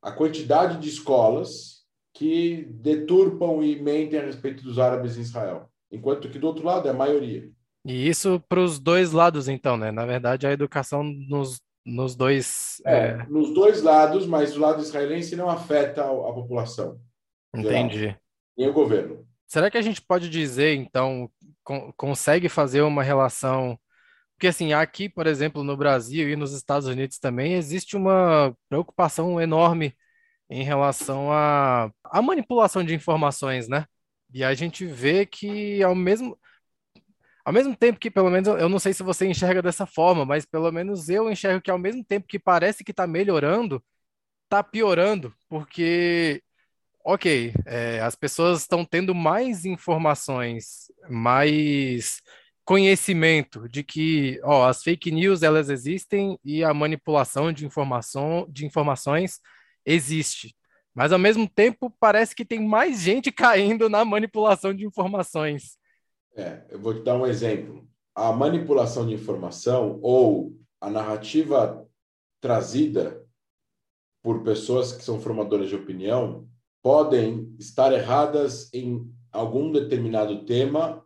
[0.00, 6.30] a quantidade de escolas que deturpam e mentem a respeito dos árabes em Israel, enquanto
[6.30, 7.50] que do outro lado é a maioria.
[7.84, 9.92] E isso para os dois lados, então, né?
[9.92, 12.82] Na verdade, a educação nos nos dois.
[12.84, 13.26] É, é...
[13.28, 17.00] Nos dois lados, mas o lado israelense não afeta a, a população.
[17.54, 17.98] Entendi.
[17.98, 18.20] Geral,
[18.58, 19.26] nem o governo.
[19.46, 21.30] Será que a gente pode dizer, então,
[21.62, 23.78] con consegue fazer uma relação?
[24.34, 29.40] Porque, assim, aqui, por exemplo, no Brasil e nos Estados Unidos também, existe uma preocupação
[29.40, 29.94] enorme
[30.50, 33.86] em relação à, à manipulação de informações, né?
[34.32, 36.38] E a gente vê que, ao mesmo.
[37.46, 40.44] Ao mesmo tempo que, pelo menos, eu não sei se você enxerga dessa forma, mas
[40.44, 43.80] pelo menos eu enxergo que ao mesmo tempo que parece que está melhorando,
[44.44, 46.42] está piorando, porque
[47.04, 52.20] ok, é, as pessoas estão tendo mais informações, mais
[52.64, 58.66] conhecimento de que ó, as fake news elas existem e a manipulação de informação de
[58.66, 59.40] informações
[59.84, 60.56] existe.
[60.94, 65.78] Mas ao mesmo tempo parece que tem mais gente caindo na manipulação de informações.
[66.36, 67.88] É, eu vou te dar um exemplo.
[68.14, 71.86] A manipulação de informação ou a narrativa
[72.40, 73.24] trazida
[74.22, 76.46] por pessoas que são formadoras de opinião
[76.82, 81.02] podem estar erradas em algum determinado tema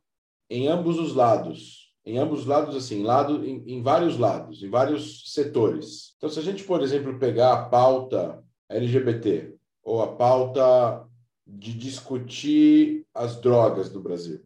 [0.49, 1.95] em ambos os lados.
[2.05, 6.15] Em ambos os lados, assim, lado, em, em vários lados, em vários setores.
[6.17, 11.07] Então, se a gente, por exemplo, pegar a pauta LGBT ou a pauta
[11.47, 14.43] de discutir as drogas do Brasil,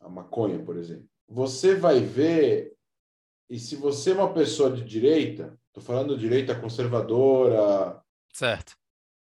[0.00, 2.72] a maconha, por exemplo, você vai ver,
[3.48, 8.00] e se você é uma pessoa de direita, estou falando direita conservadora,
[8.32, 8.74] certo?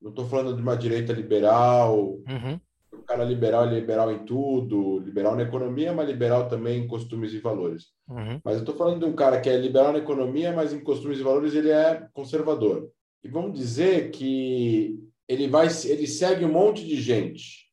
[0.00, 2.58] Não estou falando de uma direita liberal, uhum
[2.92, 7.32] o cara liberal é liberal em tudo, liberal na economia, mas liberal também em costumes
[7.32, 7.86] e valores.
[8.08, 8.40] Uhum.
[8.44, 11.18] Mas eu estou falando de um cara que é liberal na economia, mas em costumes
[11.18, 12.90] e valores ele é conservador.
[13.24, 17.71] E vamos dizer que ele vai, ele segue um monte de gente.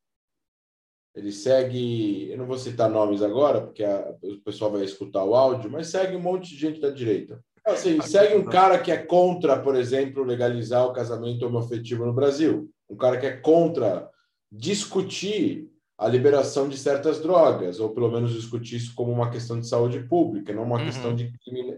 [1.15, 5.35] Ele segue, eu não vou citar nomes agora, porque a, o pessoal vai escutar o
[5.35, 7.43] áudio, mas segue um monte de gente da direita.
[7.65, 12.69] Assim, segue um cara que é contra, por exemplo, legalizar o casamento homoafetivo no Brasil.
[12.89, 14.09] Um cara que é contra
[14.51, 19.67] discutir a liberação de certas drogas, ou pelo menos discutir isso como uma questão de
[19.67, 20.85] saúde pública, não uma uhum.
[20.85, 21.31] questão de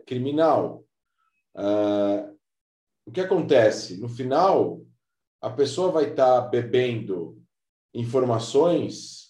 [0.06, 0.84] criminal.
[1.56, 2.32] Uh,
[3.06, 4.00] o que acontece?
[4.00, 4.80] No final,
[5.42, 7.42] a pessoa vai estar tá bebendo
[7.94, 9.21] informações,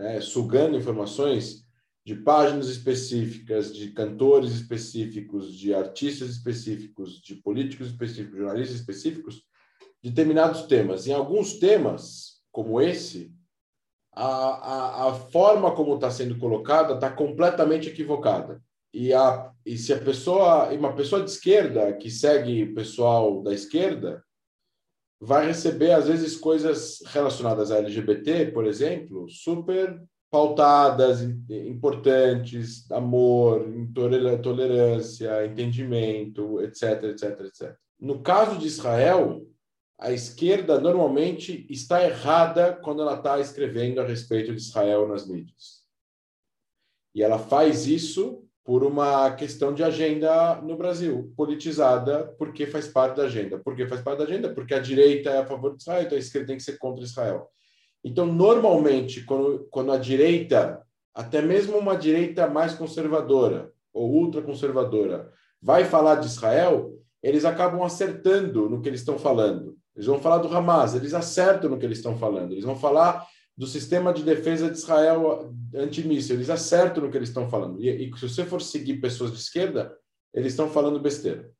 [0.00, 1.64] é, sugando informações
[2.04, 9.42] de páginas específicas, de cantores específicos, de artistas específicos, de políticos específicos, jornalistas específicos,
[10.02, 11.06] determinados temas.
[11.06, 13.32] Em alguns temas, como esse,
[14.12, 18.62] a, a, a forma como está sendo colocada está completamente equivocada.
[18.92, 23.52] E, a, e se a pessoa, uma pessoa de esquerda que segue o pessoal da
[23.52, 24.24] esquerda,
[25.20, 35.44] vai receber, às vezes, coisas relacionadas a LGBT, por exemplo, super pautadas, importantes, amor, tolerância,
[35.44, 37.76] entendimento, etc, etc, etc.
[37.98, 39.46] No caso de Israel,
[39.98, 45.84] a esquerda normalmente está errada quando ela está escrevendo a respeito de Israel nas mídias.
[47.14, 53.16] E ela faz isso por uma questão de agenda no Brasil, politizada, porque faz parte
[53.16, 53.58] da agenda.
[53.58, 54.54] Por que faz parte da agenda?
[54.54, 57.04] Porque a direita é a favor de Israel, então a esquerda tem que ser contra
[57.04, 57.48] Israel.
[58.04, 60.80] Então, normalmente, quando, quando a direita,
[61.12, 68.70] até mesmo uma direita mais conservadora ou ultraconservadora, vai falar de Israel, eles acabam acertando
[68.70, 69.76] no que eles estão falando.
[69.96, 72.52] Eles vão falar do Hamas, eles acertam no que eles estão falando.
[72.52, 77.28] Eles vão falar do sistema de defesa de Israel antimíssil, eles acertam no que eles
[77.28, 77.82] estão falando.
[77.82, 79.96] E, e se você for seguir pessoas de esquerda,
[80.32, 81.50] eles estão falando besteira.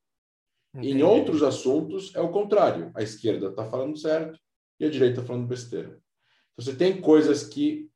[0.75, 0.99] Entendi.
[0.99, 2.91] Em outros assuntos, é o contrário.
[2.95, 4.39] A esquerda está falando certo
[4.79, 5.99] e a direita está falando besteira.
[6.57, 7.91] Você tem coisas que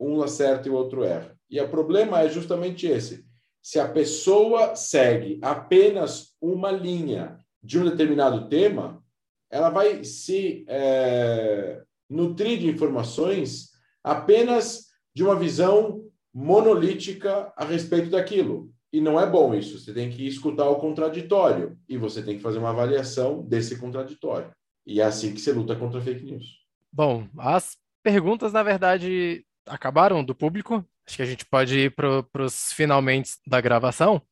[0.00, 1.36] um acerta e o outro erra.
[1.50, 3.26] E o problema é justamente esse.
[3.62, 9.02] Se a pessoa segue apenas uma linha de um determinado tema,
[9.50, 13.70] ela vai se é, nutrir de informações
[14.02, 18.72] apenas de uma visão monolítica a respeito daquilo.
[18.92, 19.78] E não é bom isso.
[19.78, 24.50] Você tem que escutar o contraditório e você tem que fazer uma avaliação desse contraditório.
[24.86, 26.46] E é assim que você luta contra fake news.
[26.90, 30.84] Bom, as perguntas, na verdade, acabaram do público.
[31.06, 34.22] Acho que a gente pode ir para os finalmente da gravação.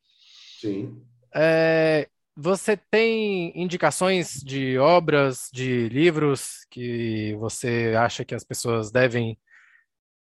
[0.60, 1.02] Sim.
[1.34, 9.38] É, você tem indicações de obras, de livros que você acha que as pessoas devem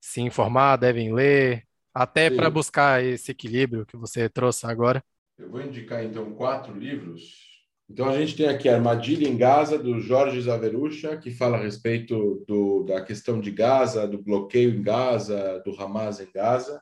[0.02, 5.04] se informar, devem ler, até para buscar esse equilíbrio que você trouxe agora?
[5.38, 7.52] Eu vou indicar então quatro livros.
[7.88, 12.44] Então a gente tem aqui Armadilha em Gaza do Jorge Zaverucha, que fala a respeito
[12.48, 16.82] do, da questão de Gaza, do bloqueio em Gaza, do Hamas em Gaza.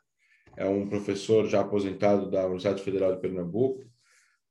[0.55, 3.84] É um professor já aposentado da Universidade Federal de Pernambuco.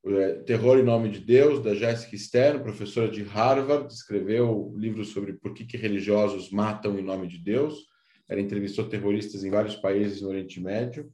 [0.06, 5.34] É, Terror em Nome de Deus, da Jessica Stern, professora de Harvard, escreveu livros sobre
[5.34, 7.86] por que, que religiosos matam em nome de Deus.
[8.28, 11.10] Ela entrevistou terroristas em vários países no Oriente Médio.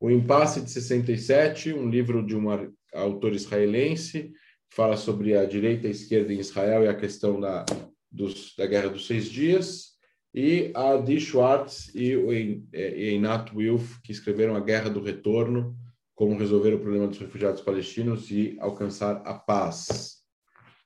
[0.00, 4.32] O Impasse de 67, um livro de uma autora israelense,
[4.70, 7.64] fala sobre a direita e a esquerda em Israel e a questão da,
[8.10, 9.90] dos, da Guerra dos Seis Dias.
[10.32, 15.76] E a Dee Schwartz e o Einat Wilf, que escreveram A Guerra do Retorno,
[16.20, 20.18] como resolver o problema dos refugiados palestinos e alcançar a paz.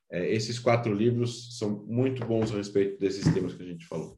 [0.09, 4.16] É, esses quatro livros são muito bons a respeito desses temas que a gente falou.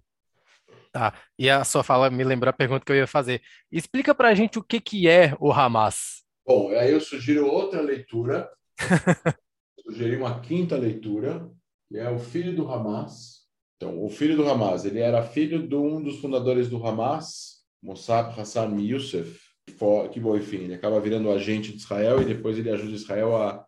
[0.93, 3.41] Tá, e a sua fala me lembrou a pergunta que eu ia fazer.
[3.73, 6.23] Explica para a gente o que, que é o Hamas.
[6.47, 8.51] Bom, aí eu sugiro outra leitura.
[9.89, 11.51] Sugeri uma quinta leitura,
[11.89, 13.47] que é o filho do Hamas.
[13.79, 18.39] Então, o filho do Hamas, ele era filho de um dos fundadores do Hamas, Mossad
[18.39, 22.95] Hassan Youssef, que, bom, enfim, ele acaba virando agente de Israel e depois ele ajuda
[22.95, 23.67] Israel a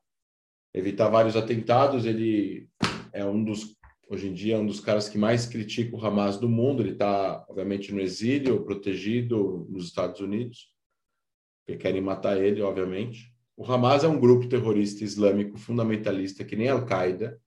[0.73, 2.07] evitar vários atentados.
[2.07, 2.69] Ele
[3.13, 3.77] é um dos,
[4.09, 6.83] hoje em dia, um dos caras que mais critica o Hamas do mundo.
[6.83, 10.73] Ele está, obviamente, no exílio, protegido nos Estados Unidos
[11.69, 13.31] que querem matar ele, obviamente.
[13.55, 17.39] O Hamas é um grupo terrorista islâmico fundamentalista, que nem Al-Qaeda,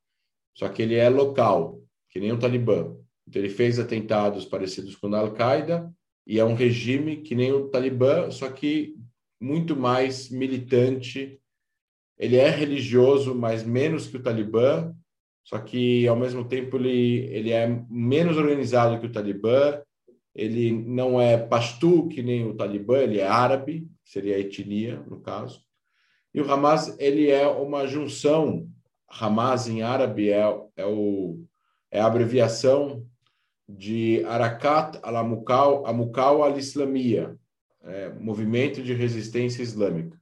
[0.56, 2.96] só que ele é local, que nem o Talibã.
[3.28, 5.92] Então, ele fez atentados parecidos com a Al-Qaeda
[6.26, 8.96] e é um regime que nem o Talibã, só que
[9.40, 11.40] muito mais militante.
[12.18, 14.94] Ele é religioso, mas menos que o Talibã,
[15.44, 19.82] só que ao mesmo tempo ele, ele é menos organizado que o Talibã.
[20.34, 25.20] Ele não é pastu que nem o Talibã, ele é árabe, seria a etnia, no
[25.20, 25.62] caso.
[26.34, 28.66] E o Hamas, ele é uma junção,
[29.10, 30.42] Hamas em árabe é,
[30.78, 31.44] é, o,
[31.92, 33.06] é a abreviação
[33.78, 37.38] de Arakat al-Amukal Amukal al-Islamia,
[37.84, 40.20] é, Movimento de Resistência Islâmica,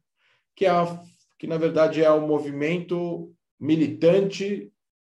[0.55, 1.01] que, é a,
[1.37, 4.71] que na verdade é o movimento militante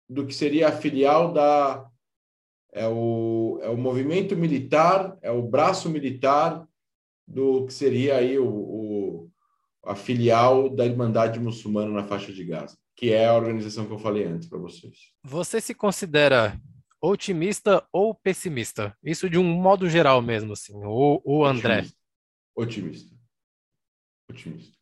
[0.08, 1.88] do que seria a filial da
[2.72, 6.66] é o, é o movimento militar, é o braço militar
[7.26, 9.30] do que seria aí o, o,
[9.84, 13.98] a filial da Irmandade Muçulmana na faixa de Gaza, que é a organização que eu
[13.98, 15.12] falei antes para vocês.
[15.22, 16.60] Você se considera
[17.04, 18.96] otimista ou pessimista?
[19.02, 21.84] Isso de um modo geral mesmo, assim, o, o André.
[22.56, 23.14] Otimista.
[24.30, 24.74] Otimista.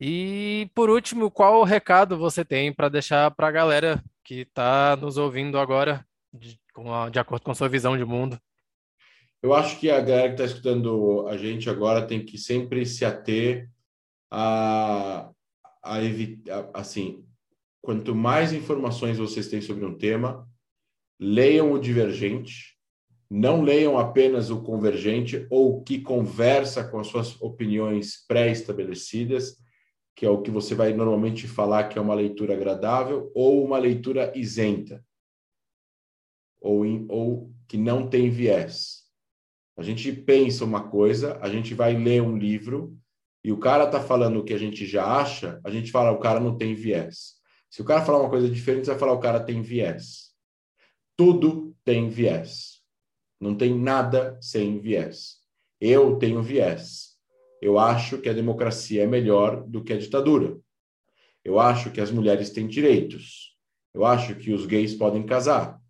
[0.00, 5.16] E por último, qual recado você tem para deixar para a galera que está nos
[5.18, 8.40] ouvindo agora, de, a, de acordo com a sua visão de mundo?
[9.42, 13.04] Eu acho que a galera que está escutando a gente agora tem que sempre se
[13.04, 13.68] ater
[14.30, 15.30] a,
[15.82, 17.24] a evitar, assim,
[17.82, 20.48] quanto mais informações vocês têm sobre um tema,
[21.18, 22.74] leiam o divergente,
[23.30, 29.56] não leiam apenas o convergente ou que conversa com as suas opiniões pré-estabelecidas,
[30.14, 33.78] que é o que você vai normalmente falar que é uma leitura agradável, ou uma
[33.78, 35.04] leitura isenta,
[36.60, 39.02] ou, ou que não tem viés.
[39.76, 42.96] A gente pensa uma coisa, a gente vai ler um livro
[43.42, 46.20] e o cara tá falando o que a gente já acha, a gente fala o
[46.20, 47.34] cara não tem viés.
[47.68, 50.33] Se o cara falar uma coisa diferente, você vai falar o cara tem viés.
[51.16, 52.82] Tudo tem viés.
[53.40, 55.38] Não tem nada sem viés.
[55.80, 57.14] Eu tenho viés.
[57.60, 60.58] Eu acho que a democracia é melhor do que a ditadura.
[61.44, 63.56] Eu acho que as mulheres têm direitos.
[63.92, 65.80] Eu acho que os gays podem casar.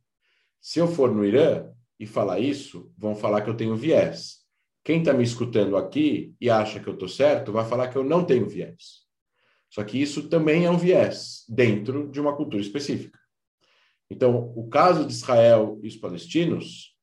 [0.61, 4.45] Se eu for no Irã, e falar isso, vão falar que eu tenho viés.
[4.83, 8.05] Quem está me escutando aqui e acha que eu estou certo, vai falar que eu
[8.05, 9.05] não tenho viés.
[9.70, 13.18] Só que isso também é um viés dentro de uma cultura específica.
[14.15, 16.95] Então, o caso de Israel e os palestinos,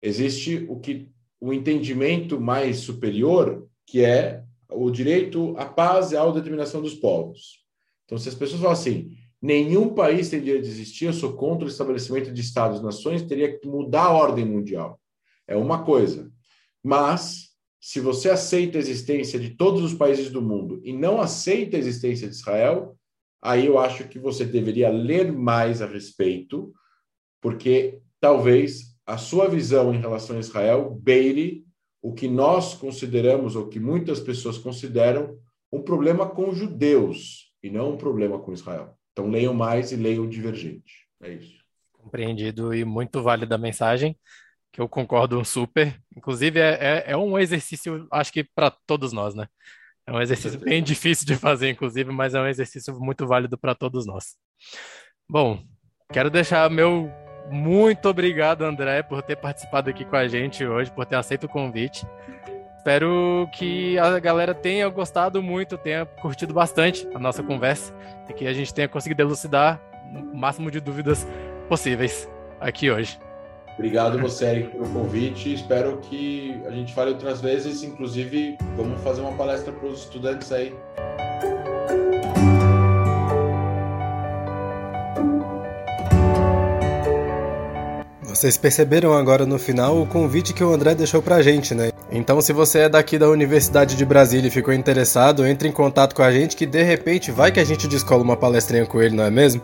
[0.00, 1.10] existe o que
[1.40, 7.62] o entendimento mais superior, que é o direito à paz e à autodeterminação dos povos.
[8.04, 11.06] Então, se as pessoas falam assim, Nenhum país tem direito de existir.
[11.06, 13.22] Eu sou contra o estabelecimento de Estados-nações.
[13.22, 15.00] Teria que mudar a ordem mundial.
[15.48, 16.30] É uma coisa.
[16.80, 17.48] Mas,
[17.80, 21.80] se você aceita a existência de todos os países do mundo e não aceita a
[21.80, 22.96] existência de Israel,
[23.42, 26.72] aí eu acho que você deveria ler mais a respeito,
[27.40, 31.66] porque talvez a sua visão em relação a Israel beire
[32.00, 35.38] o que nós consideramos, ou que muitas pessoas consideram,
[35.72, 38.96] um problema com judeus e não um problema com Israel.
[39.12, 41.06] Então leiam mais e leiam Divergente.
[41.20, 41.62] É isso.
[41.92, 44.16] Compreendido e muito válida a mensagem,
[44.72, 46.00] que eu concordo super.
[46.16, 49.46] Inclusive, é, é, é um exercício, acho que para todos nós, né?
[50.06, 53.74] É um exercício bem difícil de fazer, inclusive, mas é um exercício muito válido para
[53.74, 54.34] todos nós.
[55.28, 55.62] Bom,
[56.12, 57.10] quero deixar meu
[57.50, 61.48] muito obrigado, André, por ter participado aqui com a gente hoje, por ter aceito o
[61.48, 62.06] convite.
[62.76, 67.94] Espero que a galera tenha gostado muito, tenha curtido bastante a nossa conversa
[68.28, 69.80] e que a gente tenha conseguido elucidar
[70.32, 71.26] o máximo de dúvidas
[71.68, 72.28] possíveis
[72.60, 73.18] aqui hoje.
[73.74, 75.52] Obrigado você, Eric, pelo convite.
[75.52, 77.82] Espero que a gente fale outras vezes.
[77.82, 80.74] Inclusive, vamos fazer uma palestra para os estudantes aí.
[88.22, 91.92] Vocês perceberam agora no final o convite que o André deixou pra gente, né?
[92.10, 96.14] Então, se você é daqui da Universidade de Brasília e ficou interessado, entre em contato
[96.14, 99.14] com a gente que de repente vai que a gente descola uma palestrinha com ele,
[99.14, 99.62] não é mesmo?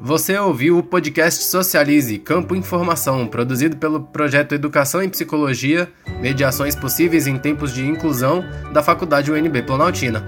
[0.00, 7.26] Você ouviu o podcast Socialize Campo Informação, produzido pelo projeto Educação em Psicologia, Mediações Possíveis
[7.26, 10.24] em Tempos de Inclusão, da Faculdade UNB Planaltina.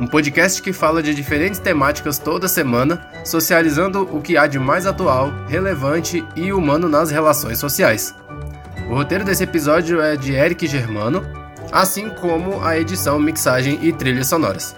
[0.00, 4.86] Um podcast que fala de diferentes temáticas toda semana, socializando o que há de mais
[4.86, 8.14] atual, relevante e humano nas relações sociais.
[8.88, 11.22] O roteiro desse episódio é de Eric Germano,
[11.70, 14.74] assim como a edição, mixagem e trilhas sonoras.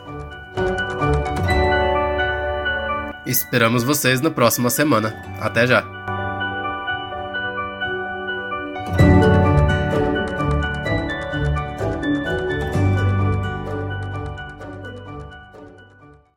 [3.27, 5.15] Esperamos vocês na próxima semana.
[5.41, 6.00] Até já!